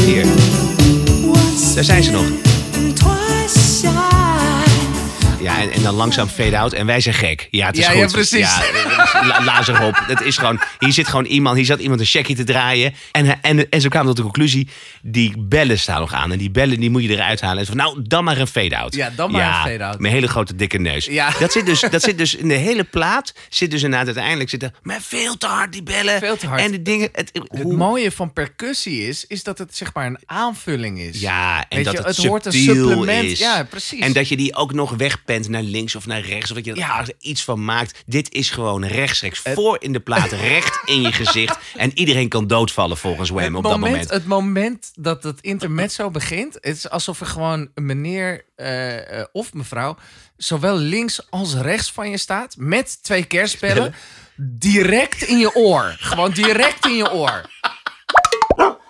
Hier. 0.04 0.24
Daar 1.74 1.84
zijn 1.84 2.02
ze 2.02 2.10
nog. 2.10 2.26
Ja, 5.44 5.60
en, 5.60 5.70
en 5.70 5.82
dan 5.82 5.94
langzaam 5.94 6.28
fade-out. 6.28 6.72
En 6.72 6.86
wij 6.86 7.00
zijn 7.00 7.14
gek. 7.14 7.48
Ja, 7.50 7.66
het 7.66 7.76
is 7.78 7.84
Ja, 7.84 7.90
goed. 7.90 8.00
ja, 8.00 8.06
precies. 8.06 8.38
Ja, 8.38 9.42
la, 9.44 9.86
op. 9.86 10.02
Het 10.06 10.20
is 10.20 10.36
gewoon, 10.36 10.60
hier 10.78 10.92
zit 10.92 11.08
gewoon 11.08 11.24
iemand, 11.24 11.56
hier 11.56 11.64
zat 11.64 11.78
iemand 11.80 12.00
een 12.00 12.06
checkie 12.06 12.36
te 12.36 12.44
draaien. 12.44 12.94
En, 13.12 13.42
en, 13.42 13.68
en 13.70 13.80
ze 13.80 13.88
kwamen 13.88 14.06
tot 14.06 14.16
de 14.16 14.22
conclusie, 14.22 14.68
die 15.02 15.34
bellen 15.38 15.78
staan 15.78 16.00
nog 16.00 16.12
aan. 16.12 16.32
En 16.32 16.38
die 16.38 16.50
bellen, 16.50 16.80
die 16.80 16.90
moet 16.90 17.02
je 17.02 17.08
eruit 17.08 17.40
halen. 17.40 17.58
En 17.58 17.64
ze 17.64 17.72
van, 17.72 17.80
nou, 17.80 18.02
dan 18.02 18.24
maar 18.24 18.38
een 18.38 18.46
fade-out. 18.46 18.94
Ja, 18.94 19.10
dan 19.16 19.30
maar 19.30 19.46
een 19.64 19.70
fade-out. 19.70 19.98
Mijn 19.98 20.14
hele 20.14 20.28
grote 20.28 20.54
dikke 20.56 20.78
neus. 20.78 21.04
Ja. 21.04 21.30
Dat, 21.38 21.52
zit 21.52 21.66
dus, 21.66 21.80
dat 21.80 22.02
zit 22.02 22.18
dus 22.18 22.34
in 22.34 22.48
de 22.48 22.54
hele 22.54 22.84
plaat. 22.84 23.34
Zit 23.48 23.70
dus 23.70 23.82
inderdaad 23.82 24.06
uiteindelijk 24.06 24.50
zitten, 24.50 24.74
maar 24.82 25.00
veel 25.02 25.38
te 25.38 25.46
hard 25.46 25.72
die 25.72 25.82
bellen. 25.82 26.18
Veel 26.18 26.36
te 26.36 26.46
hard. 26.46 26.60
En 26.60 26.70
de 26.70 26.82
dingen. 26.82 27.08
Het, 27.12 27.30
Het 27.32 27.62
hoe- 27.62 27.76
mooie 27.76 28.10
van 28.12 28.32
percussie 28.32 29.08
is, 29.08 29.24
is 29.26 29.42
dat 29.42 29.58
het 29.58 29.76
zeg 29.76 29.94
maar 29.94 30.06
een 30.06 30.18
aanvulling 30.26 30.98
is. 31.00 31.20
Ja, 31.20 31.64
en 31.68 31.76
Weet 31.76 31.84
dat 31.84 31.94
je, 31.94 31.98
het, 32.02 32.16
het 32.16 32.26
hoort 32.26 32.46
een 32.46 32.52
subtiel 32.52 32.88
supplement. 32.88 33.30
Is. 33.30 33.38
Ja, 33.38 33.64
precies. 33.70 34.00
En 34.00 34.12
dat 34.12 34.28
je 34.28 34.36
die 34.36 34.54
ook 34.54 34.72
nog 34.72 34.96
naar 35.40 35.62
links 35.62 35.94
of 35.94 36.06
naar 36.06 36.20
rechts. 36.20 36.50
Of 36.50 36.56
dat 36.56 36.64
je 36.64 36.70
er 36.70 36.76
Ja. 36.76 37.04
iets 37.18 37.44
van 37.44 37.64
maakt. 37.64 38.02
Dit 38.06 38.32
is 38.32 38.50
gewoon 38.50 38.84
rechtstreeks 38.84 39.38
voor 39.38 39.76
in 39.80 39.92
de 39.92 40.00
plaat. 40.00 40.32
recht 40.32 40.80
in 40.84 41.02
je 41.02 41.12
gezicht. 41.12 41.58
En 41.76 41.98
iedereen 41.98 42.28
kan 42.28 42.46
doodvallen 42.46 42.96
volgens 42.96 43.30
Wham 43.30 43.44
het 43.44 43.54
op 43.54 43.62
dat 43.62 43.78
moment. 43.78 44.10
Het 44.10 44.26
moment 44.26 44.92
dat 44.94 45.22
het 45.22 45.40
intermezzo 45.40 46.10
begint, 46.10 46.54
het 46.54 46.76
is 46.76 46.90
alsof 46.90 47.20
er 47.20 47.26
gewoon 47.26 47.68
een 47.74 47.86
meneer 47.86 48.44
eh, 48.56 49.20
eh, 49.20 49.26
of 49.32 49.52
mevrouw 49.52 49.96
zowel 50.36 50.76
links 50.76 51.30
als 51.30 51.54
rechts 51.54 51.92
van 51.92 52.10
je 52.10 52.18
staat 52.18 52.54
met 52.58 53.02
twee 53.02 53.24
kerstspellen 53.24 53.94
direct 54.36 55.22
in 55.22 55.38
je 55.38 55.54
oor. 55.54 55.96
Gewoon 55.98 56.30
direct 56.30 56.86
in 56.86 56.96
je 56.96 57.12
oor. 57.12 57.52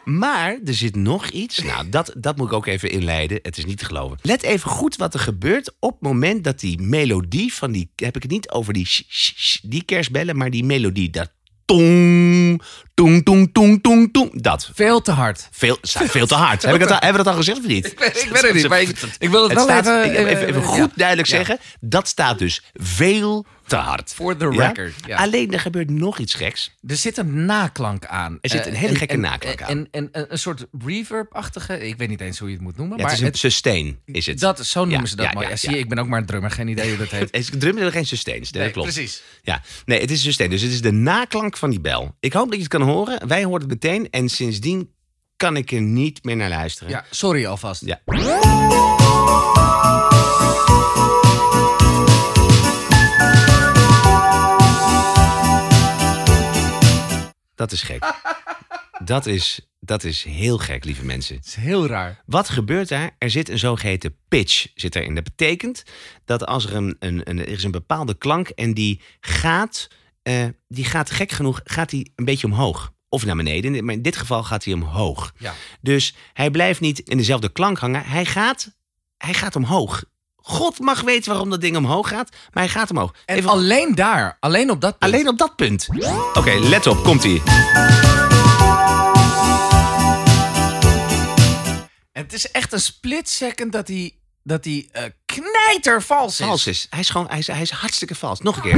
Maar 0.05 0.59
er 0.65 0.75
zit 0.75 0.97
nog 0.97 1.29
iets. 1.29 1.59
Nou, 1.63 1.89
dat, 1.89 2.13
dat 2.17 2.37
moet 2.37 2.47
ik 2.47 2.53
ook 2.53 2.67
even 2.67 2.91
inleiden. 2.91 3.39
Het 3.43 3.59
is 3.59 3.65
niet 3.65 3.79
te 3.79 3.85
geloven. 3.85 4.19
Let 4.23 4.43
even 4.43 4.71
goed 4.71 4.97
wat 4.97 5.15
er 5.15 5.21
gebeurt 5.21 5.73
op 5.79 5.91
het 5.91 6.01
moment 6.01 6.45
dat 6.45 6.61
die 6.61 6.81
melodie 6.81 7.55
van 7.55 7.73
die... 7.73 7.91
Heb 7.97 8.17
ik 8.17 8.23
het 8.23 8.31
niet 8.31 8.51
over 8.51 8.73
die, 8.73 8.87
sh- 8.87 9.03
sh- 9.09 9.33
sh- 9.37 9.59
die 9.63 9.85
kerstbellen, 9.85 10.37
maar 10.37 10.51
die 10.51 10.65
melodie. 10.65 11.11
Dat 11.11 11.31
tong, 11.65 12.63
tong, 12.95 13.25
tong, 13.25 13.53
tong, 13.53 13.83
tong, 13.83 14.13
tong. 14.13 14.43
Dat. 14.43 14.71
Veel 14.75 15.03
te 15.03 15.11
hard. 15.11 15.49
Veel, 15.51 15.79
veel 15.83 16.27
te 16.27 16.35
hard. 16.35 16.63
Heb 16.63 16.75
ik 16.75 16.83
al, 16.83 16.89
hebben 16.89 17.11
we 17.11 17.17
dat 17.17 17.27
al 17.27 17.35
gezegd 17.35 17.59
of 17.59 17.67
niet? 17.67 17.87
Ik 17.87 17.99
weet, 17.99 18.23
ik 18.23 18.29
weet 18.31 18.43
het 18.43 18.55
niet, 18.55 18.69
maar 18.69 18.81
ik, 18.81 18.89
ik 19.19 19.31
wil 19.31 19.43
het, 19.43 19.53
Het 19.53 19.67
wel 19.67 19.83
staat, 19.83 20.05
even, 20.07 20.27
even, 20.27 20.47
eh, 20.47 20.55
ja. 20.55 20.61
goed 20.61 20.91
duidelijk 20.97 21.29
Ja. 21.29 21.37
zeggen. 21.37 21.59
Dat 21.81 22.09
staat 22.09 22.39
dus 22.39 22.63
veel 22.75 23.47
te 23.67 23.77
hard. 23.77 24.13
For 24.15 24.37
the 24.37 24.49
record, 24.51 24.93
ja. 25.07 25.17
Alleen 25.17 25.53
er 25.53 25.61
gebeurt 25.61 25.91
nog 25.91 26.19
iets 26.19 26.35
geks. 26.35 26.75
Er 26.87 26.97
zit 26.97 27.17
een 27.19 27.45
naklank 27.45 28.07
aan. 28.07 28.39
Er 28.41 28.51
zit 28.51 28.67
een 28.67 28.73
Eh, 28.73 28.79
hele 28.79 28.93
en- 28.93 28.97
gekke 28.99 29.15
en- 29.15 29.21
naklank 29.21 29.63
aan. 29.63 29.69
En, 29.69 29.89
en, 29.91 30.09
en 30.13 30.27
een 30.29 30.39
soort 30.39 30.67
reverb-achtige, 30.85 31.87
ik 31.87 31.97
weet 31.97 32.09
niet 32.09 32.21
eens 32.21 32.39
hoe 32.39 32.49
je 32.49 32.55
het 32.55 32.63
moet 32.63 32.77
noemen. 32.77 32.97
Ja, 32.97 33.03
maar 33.03 33.13
het 33.13 33.21
is 33.21 33.27
een 33.29 33.35
sustain, 33.39 33.99
is 34.05 34.27
het. 34.27 34.41
Dat, 34.41 34.67
zo 34.67 34.85
noemen 34.85 35.09
ze 35.09 35.17
dat 35.17 35.27
ja, 35.27 35.33
mooi. 35.33 35.45
ja, 35.45 35.51
Ja, 35.51 35.57
zie 35.59 35.71
je, 35.71 35.79
ik 35.79 35.89
ben 35.89 35.99
ook 35.99 36.07
maar 36.09 36.21
een 36.21 36.27
drummer, 36.27 36.51
geen 36.51 36.69
idee 36.69 36.89
hoe 36.89 36.99
dat 36.99 37.11
heet. 37.11 37.21
Het 37.33 37.35
is 37.35 37.51
er 37.81 37.93
geen 37.93 38.07
sustains. 38.07 38.51
Dat 38.51 38.71
klopt. 38.71 38.93
precies. 38.93 39.23
Ja, 39.43 39.63
nee, 39.85 40.01
het 40.01 40.11
is 40.11 40.17
een 40.17 40.23
sustain. 40.25 40.51
Dus 40.51 40.63
het 40.63 40.73
is 40.73 40.81
de 40.81 40.93
naklank 40.93 41.57
van 41.57 41.71
die 41.71 41.81
bel. 41.81 42.15
Ik 42.21 42.33
hoop 42.33 42.45
dat 42.47 42.55
je 42.55 42.61
het 42.63 42.69
kan 42.69 42.83
horen. 42.83 43.29
Wij 43.29 43.45
hoorden 43.45 43.69
het 43.71 43.83
meteen. 43.83 44.11
En 44.11 44.29
sindsdien 44.29 44.91
kan 45.37 45.57
ik 45.57 45.73
er 45.73 45.81
niet 45.83 46.25
meer 46.25 46.37
naar 46.37 46.49
luisteren. 46.49 46.91
Ja, 46.93 47.05
sorry 47.11 47.47
alvast. 47.47 47.83
Ja. 47.85 48.01
Dat 57.65 57.73
is 57.73 57.83
gek. 57.83 58.13
Dat 59.05 59.27
is, 59.27 59.61
dat 59.81 60.05
is 60.05 60.23
heel 60.23 60.59
gek, 60.59 60.85
lieve 60.85 61.05
mensen. 61.05 61.37
Het 61.37 61.47
is 61.47 61.55
heel 61.55 61.87
raar. 61.87 62.23
Wat 62.27 62.49
gebeurt 62.49 62.89
daar? 62.89 63.17
Er 63.19 63.31
zit 63.31 63.49
een 63.49 63.59
zogeheten 63.59 64.17
pitch 64.29 64.67
zit 64.75 64.95
erin. 64.95 65.15
Dat 65.15 65.25
betekent 65.25 65.83
dat 66.25 66.47
als 66.47 66.67
er 66.67 66.75
een, 66.75 66.97
een, 66.99 67.31
een, 67.31 67.39
er 67.39 67.49
is 67.49 67.65
een 67.65 67.71
bepaalde 67.71 68.15
klank 68.15 68.49
en 68.49 68.75
die 68.75 69.01
gaat, 69.21 69.89
eh, 70.23 70.47
die 70.69 70.85
gaat 70.85 71.11
gek 71.11 71.33
genoeg, 71.33 71.61
gaat 71.65 71.91
die 71.91 72.13
een 72.17 72.25
beetje 72.25 72.47
omhoog. 72.47 72.93
Of 73.09 73.25
naar 73.25 73.37
beneden, 73.37 73.85
maar 73.85 73.95
in 73.95 74.03
dit 74.03 74.17
geval 74.17 74.43
gaat 74.43 74.65
hij 74.65 74.75
omhoog. 74.75 75.33
Ja. 75.39 75.55
Dus 75.81 76.15
hij 76.33 76.51
blijft 76.51 76.81
niet 76.81 76.99
in 76.99 77.17
dezelfde 77.17 77.53
klank 77.53 77.79
hangen. 77.79 78.05
Hij 78.05 78.25
gaat, 78.25 78.77
hij 79.17 79.35
gaat 79.35 79.57
omhoog. 79.57 80.05
God 80.47 80.79
mag 80.79 81.01
weten 81.01 81.31
waarom 81.31 81.51
dat 81.51 81.61
ding 81.61 81.77
omhoog 81.77 82.09
gaat, 82.09 82.29
maar 82.53 82.63
hij 82.63 82.73
gaat 82.73 82.91
omhoog. 82.91 83.15
En 83.25 83.37
Even- 83.37 83.51
alleen 83.51 83.95
daar, 83.95 84.37
alleen 84.41 84.71
op 84.71 84.81
dat 84.81 84.99
punt. 84.99 85.13
alleen 85.13 85.29
op 85.29 85.39
dat 85.39 85.57
punt. 85.57 85.89
Oké, 86.35 86.51
let 86.53 86.87
op, 86.87 87.03
komt 87.05 87.25
ie. 87.25 87.43
En 92.13 92.23
het 92.23 92.33
is 92.33 92.51
echt 92.51 92.73
een 92.73 92.81
split 92.81 93.29
second 93.29 93.73
dat 93.73 93.89
hij, 93.89 94.15
dat 94.43 94.65
hij 94.65 94.89
eh, 94.93 95.03
knijtervals 95.27 96.41
is. 96.41 96.47
Vals 96.47 96.67
is. 96.67 96.87
Hij 96.91 97.01
is 97.01 97.09
gewoon, 97.11 97.27
hij 97.29 97.39
is, 97.39 97.47
hij 97.47 97.61
is 97.63 97.71
hartstikke 97.71 98.15
vals. 98.15 98.41
Nog 98.41 98.57
een 98.57 98.63
keer. 98.63 98.77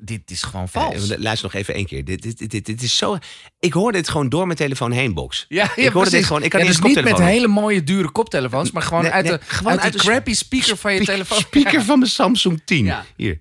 Dit 0.00 0.30
is 0.30 0.42
gewoon 0.42 0.68
vals. 0.68 1.08
Eh, 1.10 1.18
Luister 1.18 1.50
nog 1.52 1.60
even 1.60 1.74
één 1.74 1.86
keer. 1.86 2.04
Dit, 2.04 2.22
dit, 2.22 2.50
dit, 2.50 2.66
dit 2.66 2.82
is 2.82 2.96
zo. 2.96 3.18
Ik 3.58 3.72
hoorde 3.72 3.98
dit 3.98 4.08
gewoon 4.08 4.28
door 4.28 4.46
mijn 4.46 4.58
telefoon 4.58 4.90
heen, 4.92 5.14
box. 5.14 5.44
Ja, 5.48 5.64
ik 5.64 5.68
hoorde 5.76 5.90
precies. 5.92 6.10
dit 6.10 6.24
gewoon. 6.24 6.42
Ik 6.42 6.52
had 6.52 6.60
ja, 6.62 6.68
niet 6.68 6.82
dus 6.82 6.94
niet 6.94 7.04
met 7.04 7.18
hele 7.18 7.48
mooie 7.48 7.84
dure 7.84 8.10
koptelefoons, 8.10 8.70
maar 8.70 8.82
gewoon 8.82 9.02
Nee, 9.02 9.12
uit, 9.12 9.24
nee, 9.24 9.38
de, 9.38 9.44
gewoon 9.46 9.72
uit, 9.72 9.80
uit 9.80 9.92
de 9.92 9.98
de 9.98 10.04
crappy 10.04 10.34
speaker 10.34 10.76
van 10.76 10.94
je 10.94 11.04
telefoon. 11.04 11.38
Speaker 11.38 11.72
Ja. 11.78 11.82
van 11.84 11.98
mijn 11.98 12.10
Samsung 12.20 12.62
10. 12.64 12.84
Ja. 12.84 13.04
Hier. 13.16 13.38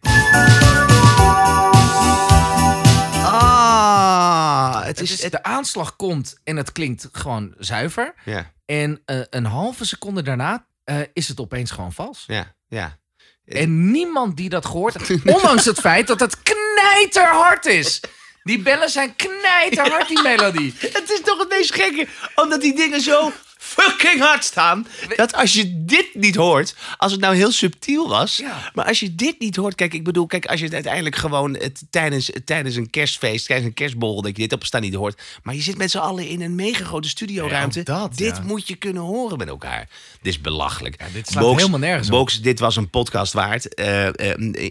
Ah, 3.49 4.77
het 4.85 4.99
Het 4.99 5.09
is. 5.09 5.21
het- 5.23 5.31
de 5.31 5.43
aanslag 5.43 5.95
komt 5.95 6.37
en 6.43 6.55
het 6.55 6.71
klinkt 6.71 7.09
gewoon 7.11 7.53
zuiver. 7.57 8.13
ja, 8.25 8.51
En 8.65 9.01
eh, 9.05 9.19
een 9.29 9.45
halve 9.45 9.85
seconde 9.85 10.21
daarna 10.21 10.65
eh, 10.83 10.99
is 11.13 11.27
het 11.27 11.39
opeens 11.39 11.71
gewoon 11.71 11.93
vals. 11.93 12.23
ja, 12.27 12.55
ja. 12.67 12.97
En 13.47 13.91
niemand 13.91 14.37
die 14.37 14.49
dat 14.49 14.65
gehoord 14.65 15.07
heeft, 15.07 15.25
ondanks 15.35 15.65
het 15.65 15.79
feit 15.79 16.07
dat 16.07 16.19
het 16.19 16.37
knijterhard 16.41 17.65
is. 17.65 17.99
Die 18.43 18.59
bellen 18.59 18.89
zijn 18.89 19.15
knijterhard, 19.15 20.07
die 20.07 20.21
melodie. 20.21 20.73
Het 20.93 21.11
is 21.11 21.21
toch 21.21 21.39
het 21.39 21.49
meest 21.49 21.73
gekke, 21.73 22.07
omdat 22.35 22.61
die 22.61 22.75
dingen 22.75 23.01
zo 23.01 23.31
fucking 23.57 24.19
hard 24.19 24.43
staan. 24.43 24.87
Dat 25.15 25.33
als 25.33 25.53
je 25.53 25.85
dit 25.85 26.07
niet 26.13 26.35
hoort, 26.35 26.75
als 26.97 27.11
het 27.11 27.21
nou 27.21 27.35
heel 27.35 27.51
subtiel 27.51 28.09
was, 28.09 28.37
Ja. 28.37 28.71
maar 28.73 28.85
als 28.85 28.99
je 28.99 29.15
dit 29.15 29.39
niet 29.39 29.55
hoort, 29.55 29.75
kijk, 29.75 29.93
ik 29.93 30.03
bedoel, 30.03 30.25
kijk, 30.25 30.45
als 30.45 30.59
je 30.59 30.65
het 30.65 30.73
uiteindelijk 30.73 31.15
gewoon 31.15 31.53
het, 31.53 31.83
tijdens, 31.89 32.31
tijdens 32.45 32.75
een 32.75 32.89
kerstfeest, 32.89 33.45
tijdens 33.45 33.67
een 33.67 33.73
kerstborrel, 33.73 34.21
dat 34.21 34.35
je 34.35 34.41
dit 34.41 34.53
op 34.53 34.65
staan 34.65 34.81
niet 34.81 34.93
hoort, 34.93 35.21
maar 35.43 35.55
je 35.55 35.61
zit 35.61 35.77
met 35.77 35.91
z'n 35.91 35.97
allen 35.97 36.27
in 36.27 36.41
een 36.41 36.55
mega 36.55 36.85
grote 36.85 37.09
studioruimte. 37.09 37.79
Ja, 37.79 37.83
dat, 37.83 38.17
dit 38.17 38.35
ja. 38.37 38.43
moet 38.43 38.67
je 38.67 38.75
kunnen 38.75 39.03
horen 39.03 39.37
met 39.37 39.47
elkaar. 39.47 39.87
Dit 40.21 40.33
is 40.33 40.41
belachelijk. 40.41 40.97
Dit 41.13 41.27
slaat 41.27 41.55
helemaal 41.55 41.79
nergens 41.79 42.07
op. 42.07 42.13
Box, 42.13 42.41
dit 42.41 42.59
was 42.59 42.75
een 42.75 42.89
podcast 42.89 43.33
waard. 43.33 43.73
Eh, 43.73 44.07
eh, 44.07 44.13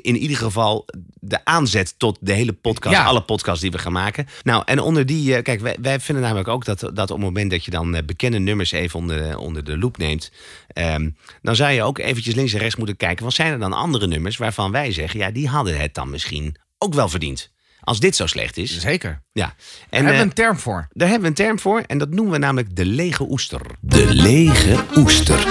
in 0.02 0.16
ieder 0.16 0.36
geval 0.36 0.86
de 1.20 1.44
aanzet 1.44 1.94
tot 1.98 2.18
de 2.20 2.32
hele 2.32 2.52
podcast, 2.52 2.98
alle 2.98 3.22
podcasts 3.22 3.60
die 3.60 3.70
we 3.70 3.78
gaan 3.78 3.92
maken. 3.92 4.26
Nou, 4.42 4.62
en 4.66 4.80
onder 4.80 5.06
die, 5.06 5.36
eh, 5.36 5.42
kijk, 5.42 5.60
wij, 5.60 5.76
wij 5.80 6.00
vinden 6.00 6.24
namelijk 6.24 6.48
ook 6.48 6.64
dat, 6.64 6.80
dat 6.80 7.10
op 7.10 7.16
het 7.16 7.18
moment 7.18 7.50
dat 7.50 7.64
je 7.64 7.70
dan 7.70 8.00
bekende 8.06 8.38
nummers 8.38 8.72
even 8.76 8.98
onder, 8.98 9.38
onder 9.38 9.64
de 9.64 9.78
loep 9.78 9.96
neemt, 9.96 10.30
ehm, 10.68 11.10
dan 11.42 11.56
zou 11.56 11.72
je 11.72 11.82
ook 11.82 11.98
eventjes 11.98 12.34
links 12.34 12.52
en 12.52 12.58
rechts 12.58 12.76
moeten 12.76 12.96
kijken. 12.96 13.22
Want 13.22 13.34
zijn 13.34 13.52
er 13.52 13.58
dan 13.58 13.72
andere 13.72 14.06
nummers 14.06 14.36
waarvan 14.36 14.72
wij 14.72 14.92
zeggen, 14.92 15.20
ja, 15.20 15.30
die 15.30 15.48
hadden 15.48 15.80
het 15.80 15.94
dan 15.94 16.10
misschien 16.10 16.56
ook 16.78 16.94
wel 16.94 17.08
verdiend. 17.08 17.54
Als 17.80 18.00
dit 18.00 18.16
zo 18.16 18.26
slecht 18.26 18.56
is. 18.56 18.78
Zeker. 18.78 19.22
Ja. 19.32 19.44
Daar 19.46 19.54
En 19.90 19.96
hebben 19.98 20.12
we 20.12 20.18
eh, 20.18 20.24
een 20.24 20.32
term 20.32 20.56
voor. 20.58 20.88
daar 20.92 21.08
hebben 21.08 21.22
we 21.34 21.40
een 21.40 21.46
term 21.46 21.58
voor 21.58 21.80
en 21.86 21.98
dat 21.98 22.10
noemen 22.10 22.32
we 22.32 22.38
namelijk 22.38 22.76
de 22.76 22.84
lege 22.86 23.22
oester. 23.30 23.60
De 23.80 24.14
lege 24.14 24.84
oester. 24.96 25.46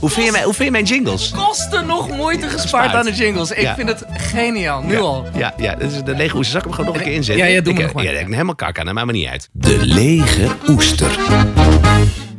Hoe 0.00 0.10
vind, 0.10 0.26
je 0.26 0.32
mijn, 0.32 0.44
hoe 0.44 0.52
vind 0.54 0.64
je 0.64 0.70
mijn 0.70 0.84
jingles? 0.84 1.30
Kosten 1.30 1.86
nog 1.86 2.10
moeite 2.10 2.48
gespaard 2.48 2.94
aan 2.94 3.04
de 3.04 3.12
jingles. 3.12 3.50
Ik 3.50 3.60
Ja. 3.60 3.74
vind 3.74 3.88
het 3.88 4.04
geniaal, 4.14 4.82
nu 4.82 4.98
al. 5.00 5.26
Ja, 5.36 5.54
ja, 5.56 5.74
dat 5.74 5.92
is 5.92 6.02
de 6.02 6.14
lege 6.16 6.36
oester. 6.36 6.50
Zal 6.50 6.60
ik 6.60 6.64
hem 6.66 6.74
gewoon 6.74 6.90
nog 6.90 6.96
een 7.00 7.06
keer 7.06 7.16
inzetten? 7.16 7.46
Ja, 7.46 7.50
ja, 7.52 7.60
doe 7.60 7.72
maar 7.72 7.82
eh, 7.82 7.86
nog 7.88 7.94
maar. 7.96 8.04
Ja, 8.04 8.10
ik 8.10 8.18
heb 8.18 8.28
helemaal 8.30 8.54
kak 8.54 8.78
aan, 8.78 8.84
dat 8.84 8.94
maakt 8.94 9.06
me 9.06 9.12
niet 9.12 9.26
uit. 9.28 9.48
De 9.52 9.76
lege 9.80 10.48
oester. 10.68 11.18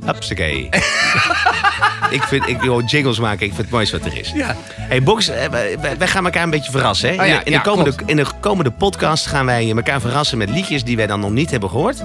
Hupsakee. 0.06 0.70
ik 2.10 2.24
vind, 2.24 2.48
ik, 2.48 2.64
joh, 2.64 2.82
jingles 2.88 3.20
maken, 3.20 3.46
ik 3.46 3.54
vind 3.54 3.58
het 3.62 3.70
mooiste 3.70 3.98
wat 4.00 4.12
er 4.12 4.18
is. 4.20 4.32
Ja. 4.36 4.56
Hey 4.78 5.04
Box, 5.04 5.28
eh, 5.30 5.48
wij, 5.50 5.78
wij 5.98 6.08
gaan 6.08 6.26
elkaar 6.26 6.44
een 6.44 6.50
beetje 6.50 6.72
verrassen. 6.72 7.10
Hè? 7.10 7.22
Oh 7.22 7.28
ja, 7.28 7.34
in, 7.34 7.40
de, 7.40 7.46
in, 7.46 7.52
ja, 7.52 7.58
de 7.58 7.70
komende, 7.70 7.96
klopt. 7.96 8.10
in 8.12 8.16
de 8.18 8.26
komende 8.40 8.72
podcast 8.72 9.26
gaan 9.26 9.46
wij 9.46 9.72
elkaar 9.72 10.02
verrassen 10.02 10.38
met 10.38 10.50
liedjes 10.50 10.84
die 10.84 10.96
wij 10.96 11.08
dan 11.08 11.20
nog 11.20 11.32
niet 11.32 11.52
hebben 11.52 11.70
gehoord. 11.70 12.04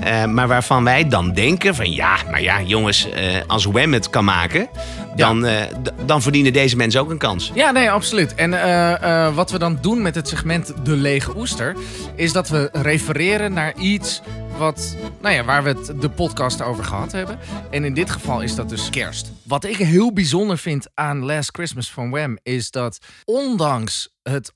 Eh, 0.00 0.24
maar 0.24 0.48
waarvan 0.48 0.84
wij 0.84 1.08
dan 1.08 1.32
denken 1.32 1.74
van 1.74 1.92
ja, 1.92 2.16
maar 2.30 2.42
ja 2.42 2.62
jongens, 2.62 3.10
eh, 3.10 3.22
als 3.46 3.64
Wham 3.64 3.92
het 3.92 4.10
kan 4.10 4.24
maken, 4.24 4.68
dan, 5.16 5.46
eh, 5.46 5.74
dan 6.06 6.22
verdienen 6.22 6.52
deze 6.52 6.76
mensen 6.76 7.00
ook 7.00 7.10
een 7.10 7.18
kans. 7.18 7.50
Ja, 7.54 7.70
nee, 7.70 7.90
absoluut. 7.90 8.34
En 8.34 8.54
eh, 8.54 9.26
eh, 9.26 9.34
wat 9.34 9.50
we 9.50 9.58
dan 9.58 9.78
doen 9.80 10.02
met 10.02 10.14
het 10.14 10.28
segment 10.28 10.72
De 10.84 10.96
Lege 10.96 11.36
Oester... 11.36 11.76
is 12.14 12.32
dat 12.32 12.48
we 12.48 12.68
refereren 12.72 13.52
naar 13.52 13.78
iets 13.78 14.20
wat, 14.58 14.96
nou 15.20 15.34
ja, 15.34 15.44
waar 15.44 15.62
we 15.62 15.68
het 15.68 16.00
de 16.00 16.10
podcast 16.10 16.62
over 16.62 16.84
gehad 16.84 17.12
hebben. 17.12 17.38
En 17.70 17.84
in 17.84 17.94
dit 17.94 18.10
geval 18.10 18.40
is 18.40 18.54
dat 18.54 18.68
dus 18.68 18.90
kerst. 18.90 19.32
Wat 19.42 19.64
ik 19.64 19.76
heel 19.76 20.12
bijzonder 20.12 20.58
vind 20.58 20.86
aan 20.94 21.24
Last 21.24 21.50
Christmas 21.52 21.90
van 21.90 22.10
Wham... 22.10 22.38
is 22.42 22.70
dat 22.70 22.98
ondanks 23.24 24.14
het 24.22 24.52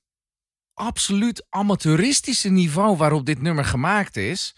absoluut 0.74 1.46
amateuristische 1.48 2.48
niveau 2.48 2.96
waarop 2.96 3.26
dit 3.26 3.42
nummer 3.42 3.64
gemaakt 3.64 4.16
is... 4.16 4.54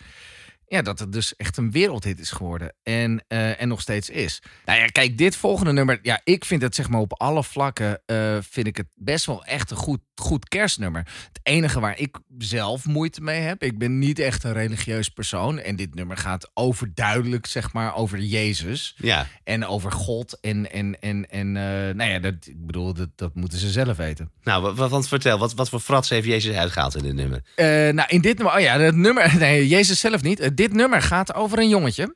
ja, 0.75 0.83
dat 0.83 0.99
het 0.99 1.13
dus 1.13 1.37
echt 1.37 1.57
een 1.57 1.71
wereldhit 1.71 2.19
is 2.21 2.31
geworden. 2.31 2.73
En, 2.83 3.25
eh, 3.29 3.61
en 3.61 3.69
nog 3.69 3.81
steeds 3.81 4.11
is. 4.11 4.43
Nou 4.65 4.79
ja, 4.81 4.87
kijk, 4.87 5.19
dit 5.19 5.37
volgende 5.37 5.73
nummer. 5.73 5.99
Ja, 6.03 6.21
ik 6.25 6.45
vind 6.45 6.63
het 6.63 6.75
zeg 6.75 6.89
maar 6.89 7.01
op 7.01 7.13
alle 7.21 7.45
vlakken. 7.45 8.03
eh, 8.07 8.37
vind 8.51 8.67
ik 8.67 8.77
het 8.77 8.87
best 8.95 9.27
wel 9.27 9.45
echt 9.45 9.71
een 9.71 9.77
goed, 9.77 10.01
goed 10.15 10.49
kerstnummer. 10.49 11.07
Het 11.29 11.41
enige 11.43 11.81
waar 11.81 11.99
ik 11.99 12.19
zelf 12.39 12.85
moeite 12.85 13.21
mee 13.21 13.41
heb. 13.41 13.63
Ik 13.63 13.79
ben 13.79 13.99
niet 13.99 14.19
echt 14.19 14.45
een 14.45 14.53
religieus 14.53 15.09
persoon. 15.09 15.59
En 15.59 15.77
dit 15.77 15.95
nummer 15.95 16.17
gaat 16.17 16.51
overduidelijk, 16.55 17.47
zeg 17.47 17.73
maar, 17.73 17.95
over 17.97 18.19
Jezus. 18.21 18.95
Ja. 18.97 19.27
En 19.45 19.67
over 19.67 19.93
God. 19.93 20.39
En, 20.41 20.71
en, 20.73 21.01
en, 21.01 21.31
en 21.31 21.57
eh, 21.57 21.95
nou 21.95 22.11
ja, 22.11 22.19
dat, 22.19 22.35
ik 22.47 22.67
bedoel, 22.67 22.95
dat, 22.95 23.09
dat 23.17 23.35
moeten 23.35 23.59
ze 23.59 23.71
zelf 23.71 23.97
weten. 23.97 24.31
Nou, 24.43 24.63
wat, 24.63 24.77
wat, 24.77 24.91
wat- 24.91 25.09
vertel, 25.09 25.39
wat, 25.39 25.55
wat 25.55 25.69
voor 25.69 25.81
frats 25.81 26.09
heeft 26.09 26.27
Jezus 26.27 26.57
uitgehaald 26.57 26.97
in 26.97 27.03
dit 27.03 27.15
nummer? 27.15 27.43
Eh, 27.55 27.67
nou, 27.95 28.09
in 28.09 28.21
dit 28.21 28.37
nummer, 28.39 28.55
oh 28.57 28.61
ja, 28.61 28.79
het 28.79 28.97
nummer, 28.97 29.37
nee, 29.39 29.69
Jezus 29.69 30.01
zelf 30.01 30.23
niet. 30.23 30.41
Eh, 30.41 30.51
dit 30.69 30.73
nummer 30.73 31.03
gaat 31.03 31.35
over 31.35 31.59
een 31.59 31.69
jongetje. 31.69 32.15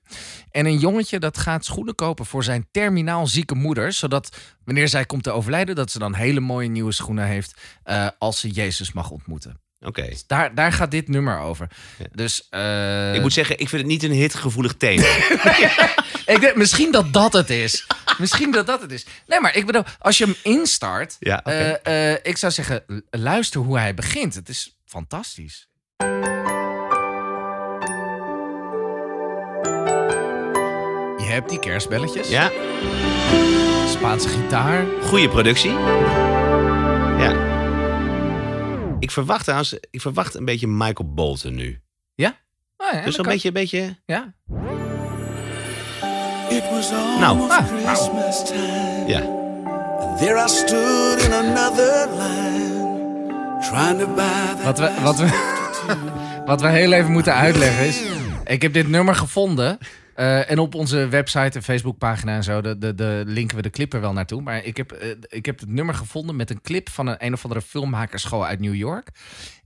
En 0.51 0.67
een 0.67 0.79
jongetje 0.79 1.19
dat 1.19 1.39
gaat 1.39 1.65
schoenen 1.65 1.95
kopen 1.95 2.27
voor 2.27 2.45
zijn 2.45 2.67
terminaal 2.71 3.27
zieke 3.27 3.55
moeder. 3.55 3.93
Zodat 3.93 4.37
wanneer 4.65 4.89
zij 4.89 5.05
komt 5.05 5.23
te 5.23 5.31
overlijden, 5.31 5.75
dat 5.75 5.91
ze 5.91 5.99
dan 5.99 6.15
hele 6.15 6.41
mooie 6.41 6.69
nieuwe 6.69 6.93
schoenen 6.93 7.25
heeft. 7.25 7.55
eh, 7.85 8.07
als 8.19 8.41
ze 8.41 8.51
Jezus 8.51 8.93
mag 8.93 9.11
ontmoeten. 9.11 9.61
Oké. 9.81 10.03
Dus 10.09 10.27
daar, 10.27 10.55
daar 10.55 10.73
gaat 10.73 10.91
dit 10.91 11.09
nummer 11.09 11.39
over. 11.39 11.69
Dus 12.13 12.47
eh, 12.51 13.15
Ik 13.15 13.21
moet 13.21 13.33
zeggen, 13.33 13.59
ik 13.59 13.69
vind 13.69 13.83
het 13.83 13.91
niet 13.91 14.03
een 14.03 14.11
hitgevoelig 14.11 14.75
thema. 14.77 15.07
ik 16.35 16.39
denk, 16.41 16.57
misschien 16.57 16.93
dat 16.93 17.13
dat 17.13 17.33
het 17.33 17.51
is. 17.51 17.87
misschien 18.19 18.51
dat 18.51 18.67
dat 18.67 18.81
het 18.81 18.93
is. 18.93 19.07
Nee, 19.27 19.41
maar 19.41 19.57
ik 19.57 19.67
bedoel, 19.67 19.83
als 19.99 20.19
je 20.19 20.25
hem 20.25 20.35
instart. 20.43 21.17
Ja, 21.19 21.43
eh, 21.43 22.13
ik 22.23 22.37
zou 22.37 22.53
zeggen, 22.53 22.85
luister 23.11 23.61
hoe 23.61 23.79
hij 23.79 23.95
begint. 23.95 24.35
Het 24.35 24.49
is 24.49 24.79
fantastisch. 24.85 25.69
Hebt 31.29 31.49
die 31.51 31.59
kerstbelletjes. 31.59 32.29
ja, 32.31 32.51
Spaanse 33.87 34.29
gitaar. 34.29 34.85
goede 35.03 35.29
productie. 35.29 35.71
Ja. 37.19 37.47
Ik 39.01 39.11
verwacht 39.11 39.43
trouwens, 39.43 39.77
ik 39.91 40.01
verwacht 40.01 40.35
een 40.35 40.45
beetje 40.45 40.67
Michael 40.67 41.13
Bolton 41.15 41.55
nu. 41.55 41.81
Ja? 42.15 42.37
Oh, 42.77 42.87
ja, 42.93 43.05
Dus 43.05 43.17
een 43.19 43.23
kan- 43.25 43.33
beetje, 43.33 43.49
een 43.49 43.55
beetje... 43.55 43.97
Ja. 44.07 44.35
It 46.49 46.63
was 46.71 46.91
Nou. 47.21 47.51
Ah, 47.51 47.67
Christmas 47.85 48.45
time. 48.47 49.05
Ja. 49.07 49.21
There 50.19 50.45
I 50.45 50.49
stood 50.49 51.23
in 51.25 51.33
another 51.33 52.09
line, 52.11 53.61
trying 53.71 53.99
to 54.01 54.07
buy 54.15 54.63
that 54.63 54.65
Wat 54.65 54.79
we, 54.79 55.01
wat, 55.03 55.19
we, 55.19 55.29
wat 56.47 56.61
we 56.61 56.69
heel 56.69 56.93
even 56.93 57.13
moeten 57.13 57.35
uitleggen 57.35 57.87
is... 57.87 58.03
Ik 58.45 58.63
heb 58.63 58.73
dit 58.73 58.89
nummer 58.89 59.15
gevonden. 59.15 59.79
Eh, 60.19 60.51
en 60.51 60.59
op 60.59 60.75
onze 60.75 61.09
website 61.09 61.59
en 61.59 61.63
Facebookpagina 61.63 62.35
en 62.35 62.43
zo... 62.43 62.61
De, 62.61 62.79
de, 62.79 62.95
de 62.95 63.23
linken 63.27 63.57
we 63.57 63.63
de 63.63 63.71
clip 63.71 63.93
er 63.93 64.01
wel 64.01 64.13
naartoe. 64.13 64.43
Maar 64.43 64.65
ik 64.65 64.77
heb, 64.77 64.93
eh, 64.93 65.09
ik 65.29 65.47
heb 65.47 65.61
het 65.61 65.69
nummer 65.69 65.95
gevonden 65.95 66.37
met 66.37 66.51
een 66.51 66.61
clip... 66.61 66.89
van 66.89 67.07
een, 67.07 67.17
een 67.19 67.33
of 67.33 67.43
andere 67.43 67.63
filmmakerschool 67.63 68.47
uit 68.47 68.61
New 68.61 68.75
York. 68.75 69.09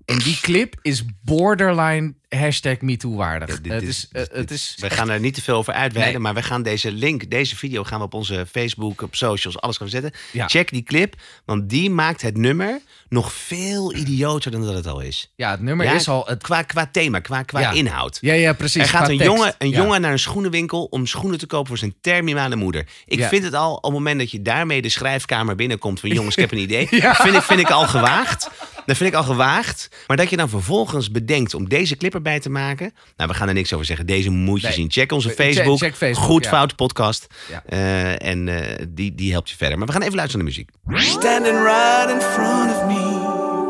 En 0.05 0.19
die 0.19 0.41
clip 0.41 0.79
is 0.83 1.05
borderline 1.23 2.15
hashtag 2.39 2.81
MeToo 2.81 3.15
waardig. 3.15 3.49
Ja, 3.51 3.57
dit 3.63 3.73
het 3.73 3.83
is- 3.83 4.09
eh, 4.13 4.21
dit 4.23 4.33
het 4.33 4.51
is 4.51 4.75
We 4.79 4.91
gaan 4.91 5.11
er 5.11 5.21
niet 5.21 5.35
te 5.35 5.43
veel 5.43 5.57
over 5.57 5.73
uitweiden, 5.73 6.13
Nee. 6.15 6.23
maar 6.23 6.35
we 6.35 6.43
gaan 6.43 6.63
deze 6.63 6.93
link, 6.93 7.31
deze 7.31 7.57
video 7.57 7.85
gaan 7.85 7.99
we 7.99 8.05
op 8.05 8.15
onze 8.15 8.47
Facebook, 8.51 9.03
op 9.03 9.15
socials, 9.15 9.61
alles 9.61 9.77
gaan 9.77 9.87
we 9.87 9.93
zetten. 9.93 10.13
Ja. 10.33 10.49
Check 10.49 10.71
die 10.71 10.83
clip, 10.83 11.15
want 11.45 11.69
die 11.71 11.91
maakt 11.91 12.23
het 12.23 12.37
nummer 12.37 12.81
nog 13.09 13.33
veel 13.33 13.95
idioter 13.95 14.51
dan 14.51 14.65
dat 14.65 14.75
het 14.75 14.87
al 14.87 15.01
is. 15.01 15.33
ja, 15.37 15.51
het 15.51 15.61
nummer 15.61 15.87
Ja, 15.87 15.93
is 15.93 16.09
al... 16.09 16.25
Het, 16.27 16.43
Qua, 16.43 16.63
qua 16.63 16.87
thema, 16.93 17.19
qua, 17.19 17.43
qua 17.43 17.61
Ja. 17.61 17.71
inhoud. 17.71 18.19
ja, 18.21 18.33
ja, 18.33 18.53
precies. 18.53 18.83
Er 18.83 18.89
gaat 18.89 19.09
een, 19.09 19.17
tekst. 19.19 19.33
jongen, 19.33 19.55
een 19.59 19.69
jongen 19.71 20.01
naar 20.01 20.13
een 20.13 20.19
schoenenwinkel 20.19 20.85
om 20.85 21.07
schoenen 21.07 21.39
te 21.39 21.47
kopen 21.47 21.67
voor 21.69 21.79
zijn 21.79 21.95
terminale 22.01 22.57
moeder. 22.57 22.87
Ik 23.07 23.25
vind 23.25 23.45
het 23.45 23.55
al, 23.55 23.75
op 23.75 23.83
het 23.83 23.93
moment 23.93 24.19
dat 24.19 24.31
je 24.31 24.43
daarmee 24.43 24.83
de 24.83 24.89
schrijfkamer 24.89 25.55
binnenkomt 25.55 26.01
van 26.01 26.11
jongens, 26.11 26.35
ik 26.37 26.41
heb 26.41 26.53
een 26.53 26.59
idee. 26.69 26.87
Ja. 26.91 27.15
vind, 27.15 27.35
ik, 27.37 27.43
vind 27.43 27.61
ik 27.61 27.71
al 27.71 27.87
gewaagd. 27.87 28.51
Dat 28.87 28.97
vind 28.97 29.09
ik 29.11 29.17
al 29.17 29.23
gewaagd. 29.25 29.89
Maar 30.07 30.17
dat 30.17 30.31
je 30.31 30.37
dan 30.37 30.49
vervolgens 30.49 31.11
bedenkt 31.11 31.55
om 31.55 31.69
deze 31.69 31.97
clip 31.97 32.13
erbij 32.25 32.41
te 32.41 32.51
maken. 32.51 32.93
Nou, 33.17 33.31
we 33.31 33.37
gaan 33.37 33.49
er 33.49 33.55
niks 33.55 33.73
over 33.73 33.87
zeggen. 33.87 34.07
Deze 34.07 34.31
moet 34.31 34.61
je 34.61 34.67
Nee. 34.67 34.77
zien. 34.77 34.91
Check 34.91 35.13
onze 35.13 35.31
Facebook. 35.31 35.79
check 35.79 35.95
Facebook, 35.95 36.25
Goed 36.27 36.45
ja. 36.45 36.51
Fout 36.51 36.77
podcast. 36.77 37.27
Ja. 37.51 37.63
Eh, 37.67 38.29
en 38.29 38.49
eh, 38.49 38.87
die, 38.89 39.15
die 39.15 39.31
helpt 39.33 39.51
je 39.51 39.57
verder. 39.57 39.79
Maar 39.79 39.87
we 39.87 39.93
gaan 39.93 40.03
even 40.03 40.17
luisteren 40.17 40.45
naar 40.45 40.55
de 40.55 40.61
muziek. 40.91 41.11
Standing 41.11 41.57
right 41.63 42.11
in 42.11 42.21
front 42.21 42.71
of 42.77 42.87
me 42.87 43.21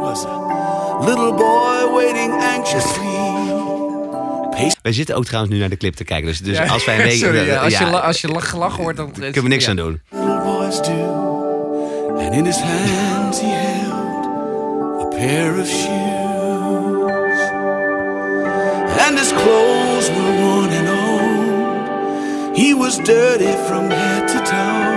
was 0.01 0.25
a 0.25 0.99
little 1.05 1.35
boy 1.35 1.91
waiting 1.93 2.33
anxiously. 2.57 3.11
Wij 4.83 4.93
zitten 4.93 5.17
ook 5.17 5.25
trouwens 5.25 5.53
nu 5.55 5.61
naar 5.61 5.69
de 5.69 5.77
clip 5.77 5.95
te 5.95 6.05
kijken. 6.05 6.27
Dus, 6.27 6.39
dus 6.41 6.57
Ja, 6.57 6.67
als 6.67 6.85
wij 6.85 6.97
een 6.97 7.03
week... 7.09 7.19
sorry, 7.19 7.47
ja, 7.47 7.57
als, 7.63 7.79
je, 7.79 7.85
ja, 7.85 7.91
als 7.91 8.21
je 8.21 8.29
lach- 8.29 8.49
gelachen 8.51 8.83
hoort, 8.83 8.97
dan... 8.97 9.13
kunnen 9.13 9.43
we 9.43 9.49
niks 9.49 9.65
ja. 9.65 9.71
aan 9.71 9.77
doen. 9.77 10.01
And 12.19 12.35
in 12.35 12.45
his 12.45 12.61
hands 12.61 13.41
he 13.41 13.47
held 13.47 15.03
a 15.03 15.17
pair 15.17 15.61
of 15.61 15.67
shoes. 15.67 16.02
He 22.55 22.75
was 22.75 22.97
dirty 22.99 23.53
from 23.67 23.91
head 23.91 24.29
to 24.29 24.43
toe. 24.43 24.91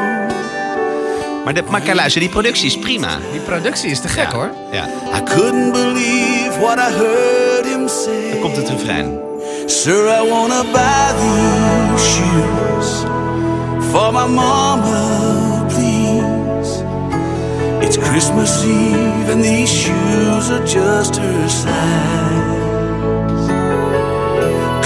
Maar, 1.43 1.53
de, 1.53 1.63
maar 1.69 1.81
kijk, 1.81 1.95
luister, 1.95 2.21
die 2.21 2.29
productie 2.29 2.65
is 2.65 2.77
prima. 2.77 3.17
Die 3.31 3.41
productie 3.41 3.89
is 3.89 3.99
te 3.99 4.07
gek, 4.07 4.31
hoor. 4.31 4.49
Ja. 4.71 4.85
I 5.19 5.23
couldn't 5.23 5.71
believe 5.71 6.59
what 6.59 6.77
I 6.77 6.91
heard 6.91 7.65
him 7.65 7.87
say. 7.87 8.29
Dan 8.31 8.39
komt 8.39 8.55
het 8.55 8.69
refrein. 8.69 9.19
Sir, 9.65 10.07
I 10.07 10.29
wanna 10.29 10.63
buy 10.63 11.13
these 11.19 12.03
shoes 12.13 13.03
for 13.91 14.11
my 14.11 14.27
mama, 14.27 15.65
please. 15.67 16.83
It's 17.85 17.97
Christmas 17.97 18.63
Eve 18.65 19.31
and 19.31 19.43
these 19.43 19.71
shoes 19.73 20.49
are 20.49 20.65
just 20.65 21.15
her 21.17 21.49
size. 21.49 21.63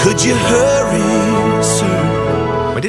Could 0.02 0.22
you 0.24 0.34
hurry, 0.34 1.49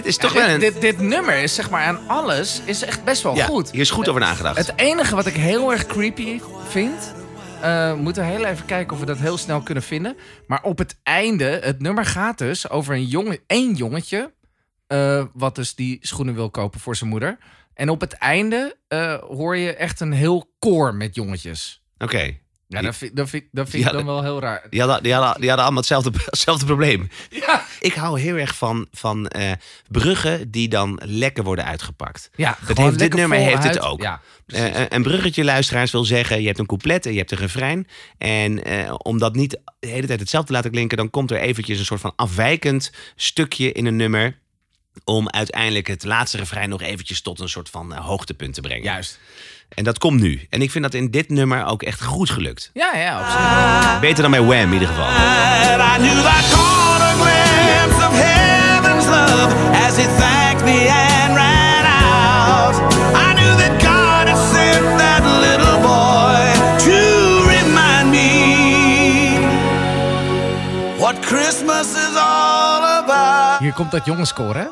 dit 0.04 0.12
is 0.12 0.18
toch 0.18 0.34
wel 0.34 0.50
een... 0.50 0.60
dit, 0.60 0.82
dit 0.82 1.00
nummer 1.00 1.38
is 1.38 1.56
zeg 1.56 1.70
maar 1.70 1.84
aan 1.84 2.00
alles 2.08 2.62
is 2.66 2.84
echt 2.84 3.04
best 3.04 3.22
wel 3.22 3.36
ja, 3.36 3.46
goed. 3.46 3.72
hier 3.72 3.82
is 3.82 3.90
goed 3.90 4.08
over 4.10 4.22
nagedacht. 4.22 4.58
Het 4.58 4.74
enige 4.76 5.16
wat 5.16 5.26
ik 5.26 5.34
heel 5.36 5.72
erg 5.72 5.86
creepy 5.86 6.40
vind. 6.68 7.14
eh 7.62 7.94
moeten 7.94 8.24
we 8.24 8.30
heel 8.30 8.46
even 8.46 8.66
kijken 8.66 8.94
of 8.94 9.00
we 9.00 9.06
dat 9.06 9.18
heel 9.18 9.38
snel 9.38 9.62
kunnen 9.62 9.84
vinden. 9.84 10.16
Maar 10.48 10.64
op 10.64 10.78
het 10.78 11.00
einde, 11.04 11.60
het 11.64 11.82
nummer 11.82 12.06
gaat 12.06 12.38
dus 12.38 12.70
over 12.70 12.94
een 12.96 13.06
jongen, 13.06 13.40
één 13.48 13.74
jongetje. 13.76 14.34
eh, 14.88 15.24
wat 15.34 15.56
dus 15.56 15.76
die 15.76 15.98
schoenen 16.02 16.36
wil 16.36 16.50
kopen 16.50 16.80
voor 16.80 16.96
zijn 16.96 17.10
moeder. 17.10 17.38
En 17.74 17.90
op 17.90 18.02
het 18.02 18.14
einde 18.14 18.78
eh, 18.88 19.18
hoor 19.18 19.58
je 19.58 19.76
echt 19.76 20.00
een 20.00 20.12
heel 20.12 20.54
koor 20.60 20.96
met 20.96 21.16
jongetjes. 21.16 21.84
Oké. 21.98 22.38
Ja, 22.74 22.82
dat 22.82 22.96
vind, 22.96 23.16
dat 23.16 23.30
vind, 23.30 23.44
dat 23.52 23.70
vind 23.70 23.86
ik 23.86 23.92
dan 23.92 24.06
wel 24.06 24.24
heel 24.24 24.40
raar. 24.40 24.68
Die 24.70 24.80
hadden, 24.82 25.04
die, 25.04 25.14
hadden, 25.14 25.34
die 25.42 25.48
hadden 25.48 25.66
allemaal 25.66 25.84
hetzelfde, 25.84 26.12
hetzelfde 26.26 26.66
probleem. 26.66 27.10
Ja, 27.30 27.66
Ik 27.80 27.94
hou 27.94 28.20
heel 28.20 28.36
erg 28.36 28.56
van, 28.56 28.88
van 28.92 29.28
eh, 29.28 29.52
bruggen 29.88 30.52
die 30.52 30.68
dan 30.70 31.00
lekker 31.06 31.44
worden 31.44 31.66
uitgepakt. 31.66 32.30
ja 32.36 32.58
Dat 32.68 32.78
heeft, 32.78 33.00
dit 33.00 33.14
nummer 33.14 33.38
heeft 33.38 33.64
het 33.64 33.80
ook. 33.80 34.02
Ja, 34.02 34.22
Eh, 34.48 34.66
een- 34.80 34.96
een 34.96 35.04
bruggetje, 35.04 35.44
luisteraars, 35.44 35.92
wil 35.92 36.04
zeggen... 36.06 36.40
je 36.42 36.48
hebt 36.48 36.60
een 36.60 36.66
couplet 36.66 37.06
en 37.06 37.12
je 37.12 37.18
hebt 37.18 37.32
een 37.32 37.38
refrein. 37.38 37.88
En 38.18 38.64
eh, 38.64 38.94
om 38.98 39.18
dat 39.20 39.36
niet 39.36 39.60
de 39.80 39.88
hele 39.88 40.08
tijd 40.08 40.20
hetzelfde 40.20 40.48
te 40.50 40.56
laten 40.56 40.72
klinken... 40.72 40.98
dan 40.98 41.10
komt 41.10 41.32
er 41.32 41.38
eventjes 41.40 41.80
een 41.80 41.86
soort 41.86 42.02
van 42.02 42.14
afwijkend 42.16 42.92
stukje 43.16 43.72
in 43.72 43.86
een 43.86 43.96
nummer... 43.96 44.38
om 45.04 45.30
uiteindelijk 45.30 45.88
het 45.88 46.04
laatste 46.04 46.38
refrein 46.38 46.70
nog 46.70 46.82
eventjes 46.82 47.22
tot 47.22 47.40
een 47.40 47.50
soort 47.50 47.70
van 47.70 47.94
eh, 47.94 48.06
hoogtepunt 48.06 48.54
te 48.54 48.62
brengen. 48.62 48.84
juist. 48.84 49.20
En 49.76 49.84
dat 49.84 49.98
komt 49.98 50.22
nu. 50.22 50.48
En 50.50 50.62
ik 50.62 50.72
vind 50.72 50.84
dat 50.84 50.94
in 50.94 51.12
dit 51.12 51.30
nummer 51.30 51.66
ook 51.66 51.84
echt 51.84 52.04
goed 52.04 52.30
gelukt. 52.30 52.70
Ja, 52.74 52.96
ja, 52.96 53.20
absoluut. 53.20 54.00
Beter 54.02 54.22
dan 54.22 54.32
bij 54.32 54.42
Wham 54.42 54.68
in 54.68 54.74
ieder 54.74 54.88
geval. 54.88 55.06
I 55.08 55.98
knew 55.98 56.20
I 56.20 56.42
caught 56.52 57.02
a 57.02 57.14
glimpse 57.22 58.08
of 58.08 58.14
heaven's 58.24 59.06
love 59.06 59.54
as 59.86 59.98
it 59.98 60.10
thanked 60.18 60.64
me 60.64 60.90
and 60.90 61.36
ran 61.36 61.86
out. 61.86 62.76
I 63.16 63.34
knew 63.34 63.56
that 63.58 63.82
God 63.82 64.28
had 64.28 64.40
sent 64.54 64.98
that 64.98 65.24
little 65.24 65.80
boy 65.80 66.44
to 66.86 66.98
remind 67.48 68.10
me 68.10 68.30
what 70.98 71.16
Christmas 71.26 71.88
is 71.96 72.16
all 72.16 72.84
about. 73.04 73.60
Hier 73.60 73.74
komt 73.74 73.92
dat 73.92 74.06
jongenskoor, 74.06 74.56
hè? 74.56 74.66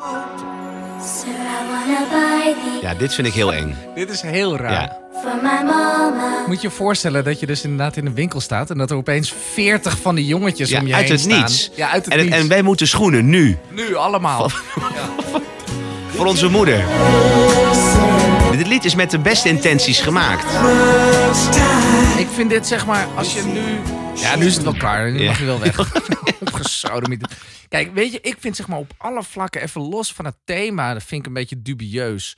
Ja, 2.90 2.96
dit 2.96 3.14
vind 3.14 3.26
ik 3.26 3.32
heel 3.32 3.52
eng. 3.52 3.76
Dit 3.94 4.10
is 4.10 4.20
heel 4.20 4.56
raar. 4.56 4.72
Ja. 4.72 4.98
mama. 5.42 6.12
Moet 6.46 6.60
je 6.60 6.68
je 6.68 6.74
voorstellen 6.74 7.24
dat 7.24 7.40
je 7.40 7.46
dus 7.46 7.62
inderdaad 7.62 7.96
in 7.96 8.06
een 8.06 8.14
winkel 8.14 8.40
staat... 8.40 8.70
en 8.70 8.78
dat 8.78 8.90
er 8.90 8.96
opeens 8.96 9.34
40 9.52 9.98
van 10.00 10.14
die 10.14 10.26
jongetjes 10.26 10.68
Ja, 10.70 10.80
om 10.80 10.86
je 10.86 10.94
uit 10.94 11.02
heen 11.02 11.12
het 11.12 11.20
staan. 11.20 11.38
niets. 11.38 11.70
Ja, 11.74 11.90
uit 11.90 12.04
het 12.04 12.14
En, 12.14 12.20
niets. 12.24 12.36
en 12.36 12.48
wij 12.48 12.62
moeten 12.62 12.88
schoenen 12.88 13.28
nu. 13.28 13.58
Nu 13.68 13.94
allemaal. 13.94 14.50
Voor 16.14 16.26
onze 16.26 16.48
moeder. 16.48 16.84
Dit 18.56 18.66
lied 18.66 18.84
is 18.84 18.94
met 18.94 19.10
de 19.10 19.18
beste 19.18 19.48
intenties 19.48 20.00
gemaakt. 20.00 20.44
Ik 22.18 22.26
vind 22.34 22.50
dit 22.50 22.66
zeg 22.66 22.86
maar, 22.86 23.06
als 23.14 23.32
je 23.34 23.42
nu 23.42 23.62
Ja, 24.20 24.36
nu 24.36 24.46
is 24.46 24.54
het 24.54 24.62
wel 24.64 24.74
klaar. 24.74 25.10
Nu 25.12 25.20
Ja. 25.20 25.26
mag 25.28 25.38
je 25.38 25.44
wel 25.44 25.60
weg. 25.60 25.76
Kijk, 27.68 27.94
weet 27.94 28.12
je, 28.12 28.18
ik 28.20 28.36
vind 28.38 28.56
zeg 28.56 28.66
maar 28.68 28.78
op 28.78 28.92
alle 28.96 29.22
vlakken, 29.22 29.62
even 29.62 29.80
los 29.80 30.12
van 30.12 30.24
het 30.24 30.36
thema, 30.44 30.92
dat 30.92 31.02
vind 31.02 31.20
ik 31.20 31.26
een 31.26 31.32
beetje 31.32 31.62
dubieus. 31.62 32.36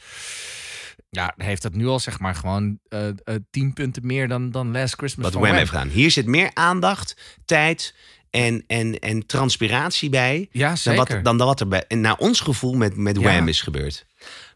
Ja, 1.11 1.35
heeft 1.37 1.63
dat 1.63 1.75
nu 1.75 1.87
al 1.87 2.01
zeg 2.01 2.19
maar 2.19 2.35
gewoon 2.35 2.79
eh 2.89 3.09
eh, 3.09 3.15
tien 3.51 3.73
punten 3.73 4.07
meer 4.07 4.29
dan, 4.29 4.51
dan 4.51 4.73
Last 4.73 4.95
Christmas 4.95 5.25
Wat 5.25 5.33
van 5.33 5.43
Wham 5.43 5.53
Wham. 5.53 5.59
heeft 5.67 5.71
gedaan. 5.79 5.89
Hier 5.89 6.11
zit 6.11 6.27
meer 6.27 6.51
aandacht, 6.55 7.17
tijd 7.45 7.95
en, 8.31 8.65
en, 8.67 8.99
en 8.99 9.27
transpiratie 9.27 10.11
bij. 10.11 10.49
Ja, 10.51 10.75
Dan 10.85 10.97
wat, 10.97 11.19
dan 11.23 11.37
wat 11.37 11.61
er 11.61 11.69
bij, 11.69 11.85
en 11.89 12.01
naar 12.01 12.17
ons 12.17 12.41
gevoel 12.41 12.75
met, 12.75 12.97
met 12.97 13.17
Ja. 13.17 13.23
Wham 13.23 13.49
is 13.49 13.61
gebeurd. 13.61 14.07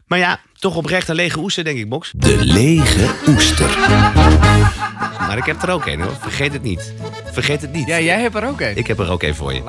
Maar 0.05 0.19
ja, 0.19 0.39
toch 0.53 0.75
oprecht 0.75 1.07
een 1.07 1.15
lege 1.15 1.39
oester, 1.39 1.63
denk 1.63 1.77
ik, 1.77 1.89
Box. 1.89 2.11
De 2.15 2.37
lege 2.45 3.15
oester. 3.27 3.77
Maar 5.19 5.37
ik 5.37 5.45
heb 5.45 5.61
er 5.61 5.69
ook 5.69 5.85
een, 5.85 6.01
hoor. 6.01 6.15
Vergeet 6.21 6.53
het 6.53 6.61
niet. 6.63 6.93
Vergeet 7.37 7.61
het 7.61 7.73
niet. 7.73 7.87
Ja, 7.87 7.99
jij 7.99 8.21
hebt 8.21 8.35
er 8.35 8.47
ook 8.47 8.61
een. 8.61 8.77
Ik 8.77 8.87
heb 8.87 8.99
er 8.99 9.11
ook 9.11 9.23
een 9.23 9.35
voor 9.35 9.53
je. 9.53 9.61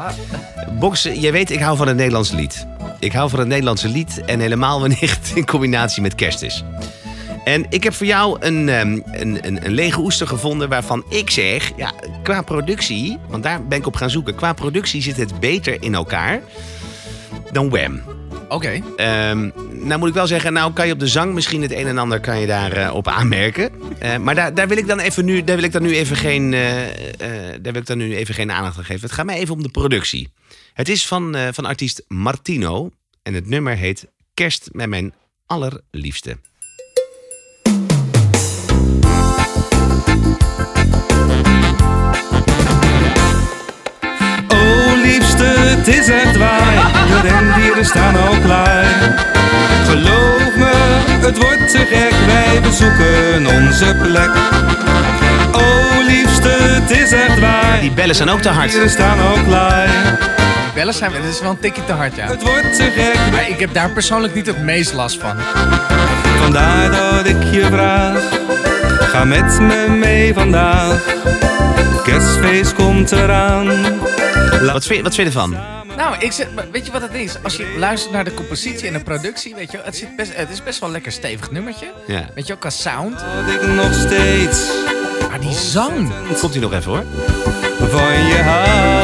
Box, 0.79 1.03
jij 1.03 1.33
weet, 1.33 1.51
ik 1.51 1.61
hou 1.61 1.77
van 1.77 1.87
het 1.89 1.97
Nederlandse 1.97 2.37
lied. 2.37 2.67
Ik 2.99 3.13
hou 3.13 3.31
van 3.31 3.39
het 3.39 3.49
Nederlandse 3.49 3.89
lied 3.89 4.25
en 4.25 4.41
helemaal 4.41 4.81
wanneer 4.89 5.19
het 5.21 5.33
in 5.35 5.47
combinatie 5.47 6.03
met 6.03 6.15
kerst 6.15 6.43
is. 6.43 6.65
En 7.45 7.67
ik 7.69 7.85
heb 7.85 7.95
voor 7.95 8.07
jou 8.07 8.37
een, 8.41 8.69
ehm, 8.69 9.01
een, 9.05 9.39
een, 9.47 9.67
een 9.67 9.73
lege 9.73 10.01
oester 10.01 10.27
gevonden 10.27 10.69
waarvan 10.69 11.05
ik 11.09 11.31
zeg, 11.31 11.73
ja, 11.77 11.93
qua 12.23 12.43
productie, 12.43 13.19
want 13.27 13.43
daar 13.43 13.67
ben 13.67 13.79
ik 13.79 13.87
op 13.87 13.97
gaan 13.97 14.11
zoeken, 14.11 14.35
qua 14.35 14.53
productie 14.53 15.03
zit 15.03 15.17
het 15.17 15.41
beter 15.41 15.83
in 15.83 15.95
elkaar 15.95 16.41
dan 17.53 17.71
Wham. 17.71 18.03
Oké. 18.49 18.81
Ehm, 18.97 19.51
nou 19.89 20.01
moet 20.01 20.09
ik 20.09 20.15
wel 20.15 20.27
zeggen, 20.27 20.53
nou 20.53 20.73
kan 20.73 20.87
je 20.87 20.93
op 20.93 20.99
de 20.99 21.07
zang 21.07 21.35
misschien 21.35 21.63
het 21.63 21.73
een 21.73 21.87
en 21.87 21.99
ander 21.99 22.21
kan 22.21 22.41
je 22.41 22.47
daar 22.47 22.73
eh, 22.73 22.95
op 22.95 23.09
aanmerken. 23.09 23.71
Eh, 23.99 24.17
maar 24.17 24.35
daar, 24.35 24.55
daar 24.55 24.69
wil 24.69 24.77
ik 24.77 24.87
dan 24.87 24.99
even 24.99 25.25
nu, 25.25 25.45
daar 25.45 25.57
wil 25.57 25.65
ik 25.65 25.73
dan 25.73 25.83
nu 25.83 25.97
even 25.97 26.17
geen, 26.17 26.55
eh, 26.55 26.61
daar 27.61 27.77
ik 27.77 27.87
dan 27.87 27.99
nu 27.99 28.17
even 28.17 28.35
geen 28.35 28.53
aandacht 28.53 28.79
aan 28.79 28.85
geven. 28.85 29.03
Het 29.03 29.13
gaat 29.13 29.27
mij 29.27 29.39
even 29.39 29.55
om 29.55 29.63
de 29.63 29.69
productie. 29.69 30.33
Het 30.73 30.89
is 30.89 31.07
van, 31.07 31.37
van 31.53 31.65
artiest 31.65 32.05
Martino 32.09 32.91
en 33.23 33.35
het 33.35 33.49
nummer 33.49 33.77
heet 33.77 34.07
Kerst 34.35 34.69
met 34.73 34.89
mijn 34.89 35.15
allerliefste. 35.47 36.39
Oh 44.49 45.03
liefste, 45.03 45.45
het 45.45 45.89
is 45.89 46.09
echt 46.09 46.37
waar. 46.37 46.93
De 47.09 47.29
rendieren 47.29 47.85
staan 47.85 48.17
al 48.17 48.41
klaar. 48.41 49.47
Geloof 49.89 50.57
me, 50.57 50.73
het 51.27 51.37
wordt 51.39 51.71
te 51.71 51.79
gek. 51.79 52.15
Wij 52.27 52.61
bezoeken 52.61 53.47
onze 53.57 53.97
plek. 54.03 54.31
Oh 55.53 56.07
liefste, 56.07 56.49
het 56.49 56.91
is 56.91 57.13
echt 57.13 57.41
waar. 57.41 57.81
Die 57.81 57.93
bellen 57.93 58.15
zijn 58.15 58.29
ook 58.29 58.41
te 58.41 58.49
hard. 58.49 58.61
rendieren 58.61 58.91
staan 58.91 59.21
al 59.21 59.43
klaar. 59.47 59.89
Bellen 60.75 60.95
zijn, 60.95 61.13
dat 61.13 61.25
is 61.25 61.41
wel 61.41 61.51
een 61.51 61.59
tikje 61.59 61.85
te 61.85 61.93
hard, 61.93 62.17
ja. 62.17 62.27
Het 62.27 62.43
wordt 62.43 62.77
te 62.77 62.91
gek. 62.97 63.33
Maar 63.33 63.49
ik 63.49 63.59
heb 63.61 63.75
daar 63.75 63.91
persoonlijk 63.91 64.35
niet 64.35 64.47
het 64.47 64.63
meest 64.63 64.93
last 64.93 65.21
van. 65.21 65.37
Vandaar 66.41 66.91
dat 66.91 67.27
ik 67.27 67.43
je 67.53 67.65
vraag. 67.71 68.23
Ga 69.11 69.25
met 69.25 69.61
me 69.61 69.87
mee 69.89 70.35
vandaag. 70.35 71.05
Kerstfeest 72.05 72.75
komt 72.75 73.13
eraan. 73.13 73.67
Wat 74.73 74.87
vind, 74.87 75.03
wat 75.03 75.15
vind 75.15 75.17
je 75.17 75.25
ervan? 75.25 75.57
Nou, 75.99 76.17
ik 76.19 76.33
zeg, 76.33 76.53
maar 76.55 76.71
weet 76.71 76.87
je 76.87 76.93
wat 76.93 77.03
het 77.03 77.15
is? 77.15 77.43
Als 77.43 77.57
je 77.57 77.75
luistert 77.79 78.13
naar 78.13 78.25
de 78.25 78.35
compositie 78.35 78.87
en 78.87 78.93
de 78.93 79.03
productie, 79.03 79.55
weet 79.55 79.71
je, 79.71 79.77
wel, 79.77 79.87
het, 79.87 79.97
zit 79.97 80.17
best, 80.17 80.37
het 80.37 80.51
is 80.51 80.63
best 80.63 80.79
wel 80.79 80.89
een 80.89 80.95
lekker 80.95 81.13
stevig 81.13 81.51
nummertje. 81.51 81.93
Ja. 82.07 82.29
Weet 82.35 82.47
je 82.47 82.53
ook, 82.53 82.61
qua 82.61 82.71
sound. 82.71 83.19
Dat 83.19 83.55
ik 83.55 83.63
nog 83.63 83.95
steeds 83.95 84.71
Maar 85.29 85.41
die 85.41 85.55
zang. 85.55 86.13
Komt 86.41 86.53
hij 86.53 86.63
nog 86.63 86.73
even 86.73 86.91
hoor. 86.91 87.05
van 87.89 88.27
je 88.27 88.43
hou. 88.43 88.99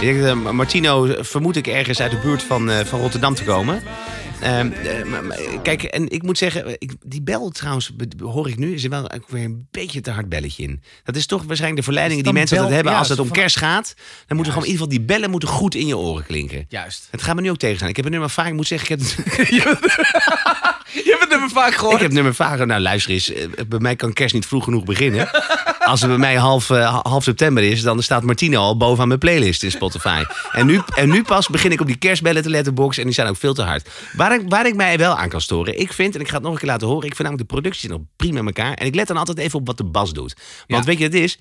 Eh, 0.00 0.52
Martino 0.52 1.14
vermoed 1.18 1.56
ik 1.56 1.66
ergens 1.66 2.00
uit 2.00 2.10
de 2.10 2.16
buurt 2.16 2.42
van, 2.42 2.70
eh, 2.70 2.84
van 2.84 3.00
Rotterdam 3.00 3.34
te 3.34 3.44
komen. 3.44 3.82
Ehm, 4.40 4.72
eh, 4.72 5.04
maar, 5.04 5.36
kijk, 5.62 5.82
en 5.82 6.08
ik 6.10 6.22
moet 6.22 6.38
zeggen, 6.38 6.66
eh, 6.66 6.72
ik, 6.78 6.92
die 7.04 7.22
bel 7.22 7.50
trouwens, 7.50 7.92
hoor 8.18 8.48
ik 8.48 8.58
nu, 8.58 8.74
is 8.74 8.84
er 8.84 8.90
wel 8.90 9.10
weer 9.28 9.44
een 9.44 9.66
beetje 9.70 10.00
te 10.00 10.10
hard 10.10 10.28
belletje 10.28 10.62
in. 10.62 10.82
Dat 11.04 11.16
is 11.16 11.26
toch 11.26 11.42
waarschijnlijk 11.42 11.78
de 11.80 11.86
verleidingen 11.86 12.24
die 12.24 12.32
mensen 12.32 12.56
bel- 12.56 12.70
hebben 12.70 12.94
als 12.94 13.08
het 13.08 13.18
om 13.18 13.30
kerst 13.30 13.56
gaat. 13.56 13.94
Dan 14.26 14.36
moeten 14.36 14.52
gewoon 14.52 14.68
in 14.68 14.72
ieder 14.72 14.86
geval 14.86 14.88
die 14.88 15.00
bellen 15.14 15.30
moeten 15.30 15.48
goed 15.48 15.74
in 15.74 15.86
je 15.86 15.96
oren 15.96 16.24
klinken. 16.26 16.64
Juist. 16.68 17.08
Het 17.10 17.22
gaat 17.22 17.34
me 17.34 17.40
nu 17.40 17.50
ook 17.50 17.56
tegen 17.56 17.78
zijn. 17.78 17.90
Ik 17.90 17.96
heb 17.96 18.04
een 18.04 18.10
nummer 18.10 18.30
vaak, 18.30 18.46
ik 18.46 18.52
moet 18.52 18.66
zeggen, 18.66 18.98
ik 18.98 19.00
heb, 19.00 19.08
Je 20.92 21.06
hebt 21.10 21.20
het 21.20 21.30
nummer 21.30 21.50
vaak 21.50 21.74
gehoord. 21.74 21.94
ik 21.96 22.00
heb 22.02 22.12
nummer 22.12 22.34
vaak. 22.34 22.64
Nou, 22.64 22.80
luister 22.80 23.12
eens, 23.12 23.32
eh, 23.32 23.46
bij 23.68 23.78
mij 23.78 23.96
kan 23.96 24.12
kerst 24.12 24.34
niet 24.34 24.46
vroeg 24.46 24.64
genoeg 24.64 24.84
beginnen. 24.84 25.28
Als 25.90 26.00
het 26.00 26.10
bij 26.10 26.18
mij 26.18 26.36
half, 26.36 26.70
eh, 26.70 26.98
half 27.02 27.22
september 27.22 27.62
is, 27.62 27.82
dan 27.82 28.02
staat 28.02 28.22
Martino 28.22 28.60
al 28.60 28.76
bovenaan 28.76 29.08
mijn 29.08 29.20
playlist 29.20 29.62
in 29.62 29.70
Spotify. 29.70 30.22
En 30.52 30.66
nu, 30.66 30.80
en 30.94 31.08
nu 31.08 31.22
pas 31.22 31.48
begin 31.48 31.72
ik 31.72 31.80
op 31.80 31.86
die 31.86 31.96
kerstbellen 31.96 32.42
te 32.42 32.50
letterbox 32.50 32.98
en 32.98 33.04
die 33.04 33.12
zijn 33.14 33.28
ook 33.28 33.36
veel 33.36 33.54
te 33.54 33.62
hard. 33.62 33.88
Waar 34.12 34.34
ik, 34.34 34.42
waar 34.48 34.66
ik 34.66 34.74
mij 34.74 34.98
wel 34.98 35.16
aan 35.16 35.28
kan 35.28 35.40
storen, 35.40 35.78
ik 35.78 35.92
vind, 35.92 36.14
en 36.14 36.20
ik 36.20 36.28
ga 36.28 36.34
het 36.34 36.42
nog 36.42 36.52
een 36.52 36.58
keer 36.58 36.68
laten 36.68 36.86
horen, 36.86 37.06
ik 37.06 37.14
vind 37.14 37.28
namelijk 37.28 37.48
de 37.48 37.54
productie 37.54 37.88
nog 37.88 38.00
prima 38.16 38.38
in 38.38 38.46
elkaar. 38.46 38.74
En 38.74 38.86
ik 38.86 38.94
let 38.94 39.06
dan 39.06 39.16
altijd 39.16 39.38
even 39.38 39.58
op 39.58 39.66
wat 39.66 39.76
de 39.76 39.84
bas 39.84 40.12
doet. 40.12 40.34
Want 40.66 40.84
Ja. 40.84 40.90
weet 40.90 40.98
je, 40.98 41.04
het 41.04 41.14
is. 41.14 41.38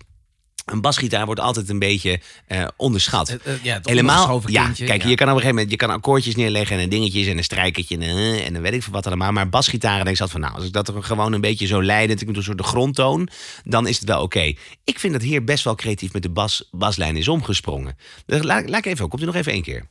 Een 0.72 0.82
basgitaar 0.82 1.26
wordt 1.26 1.42
altijd 1.42 1.70
een 1.70 1.80
beetje 1.80 2.20
eh, 2.48 2.68
onderschat. 2.78 3.30
Eh, 3.30 3.64
ja, 3.64 3.80
Helemaal. 3.84 4.42
Ja, 4.46 4.72
kijk, 4.76 5.04
ja. 5.04 5.10
je 5.10 5.16
kan 5.16 5.28
op 5.28 5.36
een 5.36 5.42
gegeven 5.42 5.48
moment 5.48 5.72
je 5.72 5.76
kan 5.76 5.90
akkoordjes 5.90 6.36
neerleggen 6.36 6.78
en 6.78 6.84
een 6.84 6.90
dingetjes 6.90 7.28
en 7.28 7.38
een 7.38 7.44
strijkertje 7.44 7.96
en, 7.96 8.02
eh, 8.02 8.46
en 8.46 8.54
dan 8.54 8.62
weet 8.62 8.74
ik 8.74 8.84
veel 8.84 8.94
wat 8.94 9.08
allemaal. 9.08 9.32
Maar 9.32 9.50
basgitaren 9.50 10.04
denk 10.04 10.16
ik 10.16 10.22
altijd 10.22 10.32
van, 10.32 10.42
nou, 10.42 10.56
als 10.56 10.66
ik 10.66 10.74
dat 10.74 10.88
er 10.88 11.04
gewoon 11.04 11.34
een 11.34 11.42
beetje 11.42 11.68
zo 11.68 11.84
leidend, 11.84 12.22
ik 12.22 12.28
moet 12.28 12.38
een 12.38 12.44
soort 12.44 12.58
de 12.58 12.64
grondtoon, 12.64 13.30
dan 13.64 13.88
is 13.88 14.00
het 14.00 14.08
wel 14.08 14.22
oké. 14.22 14.54
Ik 14.84 15.00
vind 15.00 15.14
dat 15.14 15.22
hier 15.22 15.44
best 15.44 15.64
wel 15.64 15.76
creatief 15.76 16.14
met 16.14 16.22
de 16.22 16.30
bas, 16.30 16.68
baslijn 16.72 17.18
is 17.18 17.28
omgesprongen. 17.28 17.98
Dus 18.26 18.44
laat, 18.44 18.70
laat 18.70 18.86
ik 18.86 18.92
even, 18.92 19.08
komt 19.08 19.22
u 19.22 19.26
nog 19.26 19.36
even 19.36 19.52
één 19.52 19.64
keer. 19.64 19.88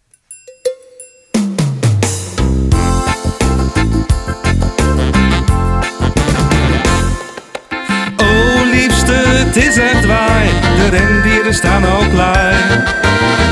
Is 9.58 9.76
echt 9.76 10.06
waar. 10.06 10.44
De 10.76 10.88
rendieren 10.90 11.54
staan 11.54 11.84
al 11.84 12.08
klaar. 12.08 12.86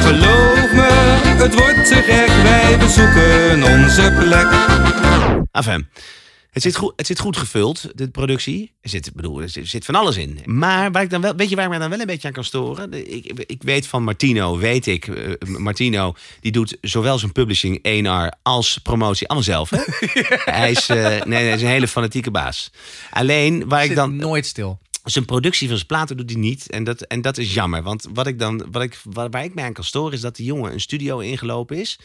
Geloof 0.02 0.72
me, 0.72 0.88
het 1.42 1.54
wordt 1.54 1.86
te 1.86 1.94
gek. 1.94 2.42
Wij 2.42 2.78
bezoeken 2.78 3.62
onze 3.62 4.12
plek. 4.18 4.46
Enfin, 5.52 5.88
het 6.50 6.62
zit 6.62 6.76
goed, 6.76 6.92
het 6.96 7.06
zit 7.06 7.18
goed 7.18 7.36
gevuld, 7.36 7.88
de 7.94 8.08
productie. 8.08 8.72
Er 8.80 8.90
zit, 8.90 9.10
bedoel, 9.14 9.40
er 9.42 9.48
zit, 9.48 9.84
van 9.84 9.94
alles 9.94 10.16
in. 10.16 10.38
Maar 10.44 10.92
waar 10.92 11.02
ik 11.02 11.10
dan 11.10 11.20
wel, 11.20 11.36
weet 11.36 11.48
je 11.48 11.56
waar 11.56 11.64
ik 11.64 11.70
me 11.70 11.78
dan 11.78 11.90
wel 11.90 12.00
een 12.00 12.06
beetje 12.06 12.26
aan 12.28 12.34
kan 12.34 12.44
storen? 12.44 12.92
Ik, 13.14 13.44
ik 13.46 13.62
weet 13.62 13.86
van 13.86 14.04
Martino, 14.04 14.58
weet 14.58 14.86
ik. 14.86 15.06
eh, 15.06 15.32
Martino, 15.48 16.14
die 16.40 16.52
doet 16.52 16.76
zowel 16.80 17.18
zijn 17.18 17.32
publishing 17.32 17.78
1R 17.78 18.38
als 18.42 18.78
promotie 18.78 19.28
allemaal 19.28 19.44
zelf. 19.46 19.70
Hè? 19.70 19.78
Hij, 20.52 20.70
is, 20.70 20.88
eh, 20.88 20.96
nee, 20.96 21.20
nee, 21.24 21.44
hij 21.44 21.54
is 21.54 21.62
een 21.62 21.68
hele 21.68 21.88
fanatieke 21.88 22.30
baas. 22.30 22.70
Alleen 23.10 23.68
waar 23.68 23.80
ik 23.80 23.86
Zit 23.86 23.96
dan 23.96 24.16
nooit 24.16 24.46
stil. 24.46 24.78
Zijn 25.12 25.24
productie 25.24 25.66
van 25.68 25.76
zijn 25.76 25.88
platen 25.88 26.16
doet 26.16 26.30
hij 26.30 26.38
niet. 26.40 26.70
En 26.70 26.84
dat, 26.84 27.00
en 27.00 27.20
dat 27.20 27.38
is 27.38 27.54
jammer. 27.54 27.82
Want 27.82 28.06
wat 28.12 28.26
ik 28.26 28.38
dan, 28.38 28.66
wat 28.70 28.82
ik, 28.82 29.00
waar, 29.04 29.30
waar 29.30 29.44
ik 29.44 29.54
mij 29.54 29.64
aan 29.64 29.72
kan 29.72 29.84
storen 29.84 30.12
is 30.12 30.20
dat 30.20 30.36
die 30.36 30.46
jongen 30.46 30.72
een 30.72 30.80
studio 30.80 31.18
ingelopen 31.18 31.76
is. 31.76 31.98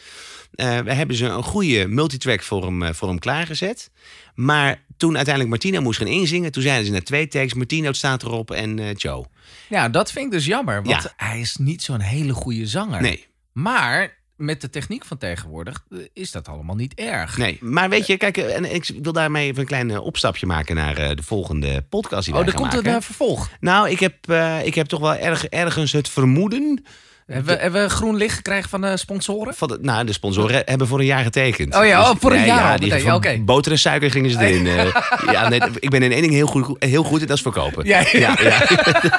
Eh, 0.54 0.78
we 0.78 0.92
hebben 0.92 1.16
ze 1.16 1.26
een 1.26 1.42
goede 1.42 1.86
multitrack 1.88 2.42
voor 2.42 2.64
hem, 2.64 2.82
eh, 2.82 2.92
voor 2.92 3.08
hem 3.08 3.18
klaargezet. 3.18 3.90
Maar 4.34 4.84
toen 4.96 5.14
uiteindelijk 5.16 5.48
Martino 5.54 5.80
moest 5.80 5.98
gaan 5.98 6.06
inzingen, 6.08 6.52
toen 6.52 6.62
zeiden 6.62 6.86
ze 6.86 6.92
net 6.92 7.04
twee 7.06 7.28
takes. 7.28 7.54
Martino 7.54 7.92
staat 7.92 8.22
erop 8.22 8.50
en 8.50 8.78
eh 8.78 8.94
Joe. 8.96 9.26
Ja, 9.68 9.88
dat 9.88 10.12
vind 10.12 10.24
ik 10.26 10.32
dus 10.32 10.46
jammer. 10.46 10.82
Want 10.82 11.02
Ja. 11.02 11.12
hij 11.16 11.40
is 11.40 11.56
niet 11.56 11.82
zo'n 11.82 12.00
hele 12.00 12.32
goede 12.32 12.66
zanger. 12.66 13.00
Nee, 13.02 13.26
Maar 13.52 14.20
met 14.42 14.60
de 14.60 14.70
techniek 14.70 15.04
van 15.04 15.18
tegenwoordig 15.18 15.84
eh, 15.90 15.98
is 16.12 16.30
dat 16.30 16.48
allemaal 16.48 16.76
niet 16.76 16.94
erg. 16.94 17.36
nee. 17.36 17.58
Maar 17.60 17.88
weet 17.88 18.06
je, 18.06 18.16
kijk, 18.16 18.36
eh, 18.36 18.56
en 18.56 18.74
ik 18.74 18.90
wil 19.02 19.12
daarmee 19.12 19.46
even 19.46 19.60
een 19.60 19.66
klein 19.66 19.90
eh, 19.90 20.04
opstapje 20.04 20.46
maken 20.46 20.76
naar 20.76 20.96
eh, 20.96 21.16
de 21.16 21.22
volgende 21.22 21.82
podcast 21.88 22.24
die 22.24 22.34
Oh, 22.34 22.40
gaan 22.44 22.54
komt 22.54 22.86
eh, 22.86 22.96
vervolg. 23.00 23.48
Nou, 23.60 23.90
ik 23.90 24.00
heb, 24.00 24.14
eh, 24.28 24.64
ik 24.64 24.74
heb 24.74 24.86
toch 24.86 25.00
wel 25.00 25.14
erg, 25.14 25.44
ergens 25.44 25.92
het 25.92 26.08
vermoeden 26.08 26.84
Hebben 27.26 27.54
we, 27.56 27.60
hebben 27.62 27.82
we 27.82 27.88
groen 27.88 28.16
licht 28.16 28.36
gekregen 28.36 28.68
van 28.68 28.80
de 28.80 28.96
sponsoren? 28.96 29.54
Van 29.54 29.68
de, 29.68 29.78
nou, 29.80 30.04
de 30.04 30.12
sponsoren 30.12 30.62
hebben 30.64 30.86
voor 30.86 30.98
een 30.98 31.04
jaar 31.04 31.22
getekend. 31.24 31.74
Oh 31.76 31.86
ja, 31.86 32.10
oh, 32.10 32.16
voor 32.18 32.32
een 32.32 32.38
ja, 32.38 32.44
jaar 32.46 32.82
ja, 32.84 33.18
die. 33.18 33.40
Boter 33.40 33.72
en 33.72 33.78
suiker 33.78 34.10
gingen 34.10 34.30
ze 34.30 34.38
erin. 34.38 34.66
eh. 34.66 34.86
ja, 35.32 35.48
nee, 35.48 35.60
ik 35.78 35.90
ben 35.90 36.02
in 36.02 36.12
één 36.12 36.20
ding 36.22 36.32
heel 36.32 36.46
goed, 36.46 36.76
heel 36.84 37.02
goed 37.02 37.20
en 37.20 37.26
dat 37.26 37.36
is 37.36 37.42
verkopen. 37.42 37.86
Ja, 37.86 38.04
ja. 38.12 38.36
ja. 38.40 38.66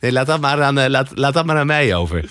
nee, 0.00 0.12
laat 0.12 0.26
dat, 0.26 0.40
maar 0.40 0.62
aan, 0.62 0.78
eh, 0.78 0.88
laat, 0.88 1.08
laat 1.14 1.34
dat 1.34 1.46
maar 1.46 1.56
aan 1.58 1.66
mij 1.66 1.94
over. 1.94 2.24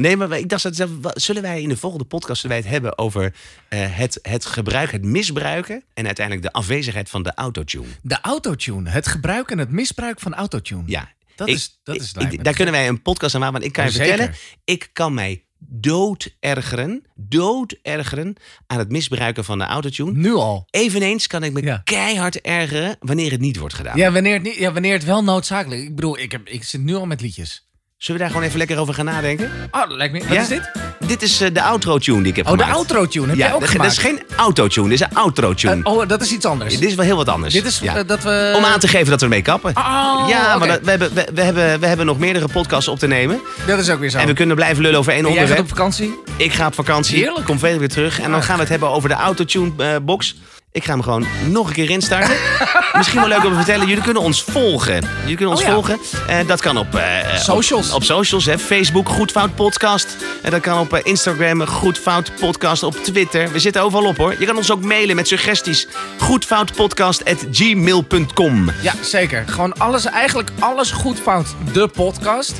Nee, 0.00 0.16
maar 0.16 0.38
ik 0.38 0.48
dacht, 0.48 0.68
zullen 1.14 1.42
wij 1.42 1.62
in 1.62 1.68
de 1.68 1.76
volgende 1.76 2.04
podcast 2.04 2.40
zullen 2.40 2.56
wij 2.56 2.64
het 2.64 2.74
hebben 2.74 2.98
over 2.98 3.34
eh, 3.68 3.96
het, 3.96 4.18
het 4.22 4.44
gebruik, 4.46 4.92
het 4.92 5.04
misbruiken 5.04 5.84
en 5.94 6.06
uiteindelijk 6.06 6.46
de 6.46 6.52
afwezigheid 6.52 7.08
van 7.10 7.22
de 7.22 7.32
autotune. 7.34 7.86
De 8.02 8.20
autotune. 8.20 8.90
Het 8.90 9.06
gebruik 9.06 9.50
en 9.50 9.58
het 9.58 9.70
misbruik 9.70 10.20
van 10.20 10.34
autotune. 10.34 10.82
Ja. 10.86 11.14
Dat 11.36 11.48
Ik- 11.48 11.54
is, 11.54 11.80
dat 11.82 11.96
is 11.96 12.12
ik- 12.18 12.44
daar 12.44 12.54
kunnen 12.54 12.74
wij 12.74 12.88
een 12.88 13.02
podcast 13.02 13.34
aan 13.34 13.40
maken. 13.40 13.54
Want 13.54 13.66
ik 13.66 13.72
kan 13.74 13.84
je 13.84 13.90
zeker. 13.90 14.08
vertellen, 14.08 14.34
ik 14.64 14.90
kan 14.92 15.14
mij 15.14 15.44
dood 15.58 16.36
ergeren, 16.40 17.04
dood 17.14 17.76
ergeren 17.82 18.34
aan 18.66 18.78
het 18.78 18.88
misbruiken 18.90 19.44
van 19.44 19.58
de 19.58 19.64
autotune. 19.64 20.12
Nu 20.12 20.34
al. 20.34 20.66
Eveneens 20.70 21.26
kan 21.26 21.42
ik 21.42 21.52
me 21.52 21.62
Ja. 21.62 21.80
keihard 21.84 22.40
ergeren 22.40 22.96
wanneer 23.00 23.30
het 23.30 23.40
niet 23.40 23.56
wordt 23.56 23.74
gedaan. 23.74 23.96
Ja, 23.96 24.12
wanneer 24.12 24.32
het, 24.34 24.42
niet, 24.42 24.54
ja, 24.56 24.72
wanneer 24.72 24.92
het 24.92 25.04
wel 25.04 25.24
noodzakelijk 25.24 25.80
Ik 25.82 25.94
bedoel, 25.94 26.18
ik, 26.18 26.32
heb, 26.32 26.48
ik 26.48 26.64
zit 26.64 26.80
nu 26.80 26.94
al 26.94 27.06
met 27.06 27.20
liedjes. 27.20 27.65
Zullen 27.98 28.20
we 28.20 28.26
daar 28.26 28.34
gewoon 28.34 28.46
even 28.46 28.58
lekker 28.58 28.78
over 28.78 28.94
gaan 28.94 29.04
nadenken? 29.04 29.50
Oh, 29.70 29.80
dat 29.80 29.90
lijkt 29.96 30.12
me... 30.12 30.18
Wat 30.20 30.28
Ja? 30.32 30.40
is 30.40 30.48
dit? 30.48 30.70
Dit 31.06 31.22
is 31.22 31.40
eh, 31.40 31.48
de 31.54 31.62
outro-tune 31.62 32.18
die 32.22 32.30
ik 32.30 32.36
heb 32.36 32.46
Oh, 32.46 32.52
de 32.52 32.58
gemaakt. 32.58 32.78
outro-tune. 32.78 33.26
Heb 33.26 33.36
ja, 33.36 33.44
jij 33.44 33.54
ook 33.54 33.60
dat, 33.60 33.68
gemaakt? 33.68 33.88
dat 33.96 33.98
is 34.04 34.04
geen 34.10 34.22
autotune, 34.36 34.88
dit 34.88 35.00
is 35.00 35.06
een 35.10 35.16
outro-tune. 35.16 35.82
Eh, 35.84 35.92
oh, 35.92 36.08
dat 36.08 36.22
is 36.22 36.32
iets 36.32 36.44
anders. 36.44 36.78
dit 36.78 36.88
is 36.88 36.94
wel 36.94 37.04
heel 37.04 37.16
wat 37.16 37.28
anders. 37.28 37.54
Dit 37.54 37.64
is 37.66 37.80
eh, 37.80 37.94
dat 38.06 38.22
we... 38.22 38.52
Om 38.56 38.64
aan 38.64 38.78
te 38.80 38.88
geven 38.88 39.06
dat 39.10 39.18
we 39.18 39.24
ermee 39.24 39.42
kappen. 39.42 39.70
Oh, 39.76 40.24
ja, 40.28 40.58
maar 40.58 40.68
dat- 40.68 40.80
we, 40.82 40.90
hebben, 40.90 41.14
we, 41.14 41.26
we 41.34 41.40
hebben, 41.42 41.80
we 41.80 41.86
hebben 41.86 42.06
nog 42.06 42.18
meerdere 42.18 42.48
podcasts 42.48 42.88
op 42.88 42.98
te 42.98 43.06
nemen. 43.06 43.40
Dat 43.66 43.78
is 43.78 43.90
ook 43.90 43.98
weer 44.00 44.10
zo. 44.10 44.18
En 44.18 44.26
we 44.26 44.32
kunnen 44.32 44.56
blijven 44.56 44.82
lullen 44.82 44.98
over 44.98 45.12
één 45.12 45.24
En 45.24 45.32
jij 45.32 45.46
gaat 45.46 45.48
onderwerp. 45.48 45.70
op 45.70 45.76
vakantie? 45.78 46.14
Ik 46.36 46.52
ga 46.52 46.66
op 46.66 46.74
vakantie, 46.74 47.16
Heerlijk. 47.18 47.46
kom 47.46 47.58
verder 47.58 47.78
weer 47.78 47.88
terug. 47.88 48.20
En 48.20 48.30
dan 48.30 48.42
gaan 48.42 48.54
we 48.54 48.60
het 48.60 48.70
hebben 48.70 48.90
over 48.90 49.08
de 49.08 49.14
autotune 49.14 49.72
eh, 49.78 49.96
box. 50.02 50.34
Ik 50.72 50.84
ga 50.84 50.92
hem 50.92 51.02
gewoon 51.02 51.26
nog 51.48 51.66
een 51.68 51.72
keer 51.74 51.90
instarten. 51.90 52.36
Misschien 52.96 53.20
wel 53.20 53.28
leuk 53.28 53.44
om 53.44 53.50
te 53.50 53.56
vertellen. 53.56 53.86
Jullie 53.86 54.02
kunnen 54.02 54.22
ons 54.22 54.42
volgen. 54.42 55.04
Jullie 55.20 55.36
kunnen 55.36 55.54
ons 55.54 55.60
Oh 55.60 55.66
ja. 55.66 55.72
volgen. 55.72 55.98
Eh, 56.26 56.38
dat 56.46 56.60
kan 56.60 56.78
op... 56.78 56.94
eh, 56.94 57.36
Socials. 57.36 57.88
Op, 57.88 57.94
op 57.94 58.04
socials, 58.04 58.44
hè. 58.44 58.58
Facebook, 58.58 59.08
Goed 59.08 59.30
Fout 59.30 59.54
Podcast. 59.54 60.16
En 60.42 60.50
dat 60.50 60.60
kan 60.60 60.78
op 60.78 60.92
eh, 60.92 61.00
Instagram, 61.02 61.66
Goed 61.66 61.98
Fout 61.98 62.30
Podcast. 62.40 62.82
Op 62.82 62.96
Twitter. 62.96 63.52
We 63.52 63.58
zitten 63.58 63.82
overal 63.82 64.06
op, 64.06 64.16
hoor. 64.16 64.34
Je 64.38 64.46
kan 64.46 64.56
ons 64.56 64.70
ook 64.72 64.82
mailen 64.82 65.16
met 65.16 65.28
suggesties. 65.28 65.88
Goedfoutpodcast.gmail.com 66.18 68.70
Ja, 68.82 68.92
zeker. 69.00 69.44
Gewoon 69.48 69.78
alles, 69.78 70.04
eigenlijk 70.04 70.50
alles 70.58 70.90
goed 70.90 71.20
fout. 71.20 71.46
De 71.72 71.88
podcast. 71.88 72.52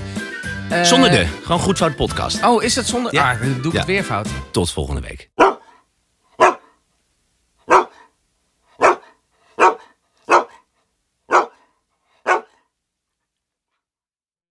Zonder 0.82 1.10
de. 1.10 1.26
Gewoon 1.44 1.60
Goed 1.60 1.76
Fout 1.76 1.96
Podcast. 1.96 2.44
Oh, 2.44 2.62
is 2.62 2.76
het 2.76 2.86
zonder... 2.86 3.14
Ja. 3.14 3.30
Ah, 3.32 3.40
dan 3.40 3.54
doe 3.56 3.66
ik 3.66 3.72
Ja. 3.72 3.78
het 3.78 3.86
weer 3.86 4.04
fout. 4.04 4.28
Tot 4.50 4.70
volgende 4.72 5.00
week. 5.00 5.28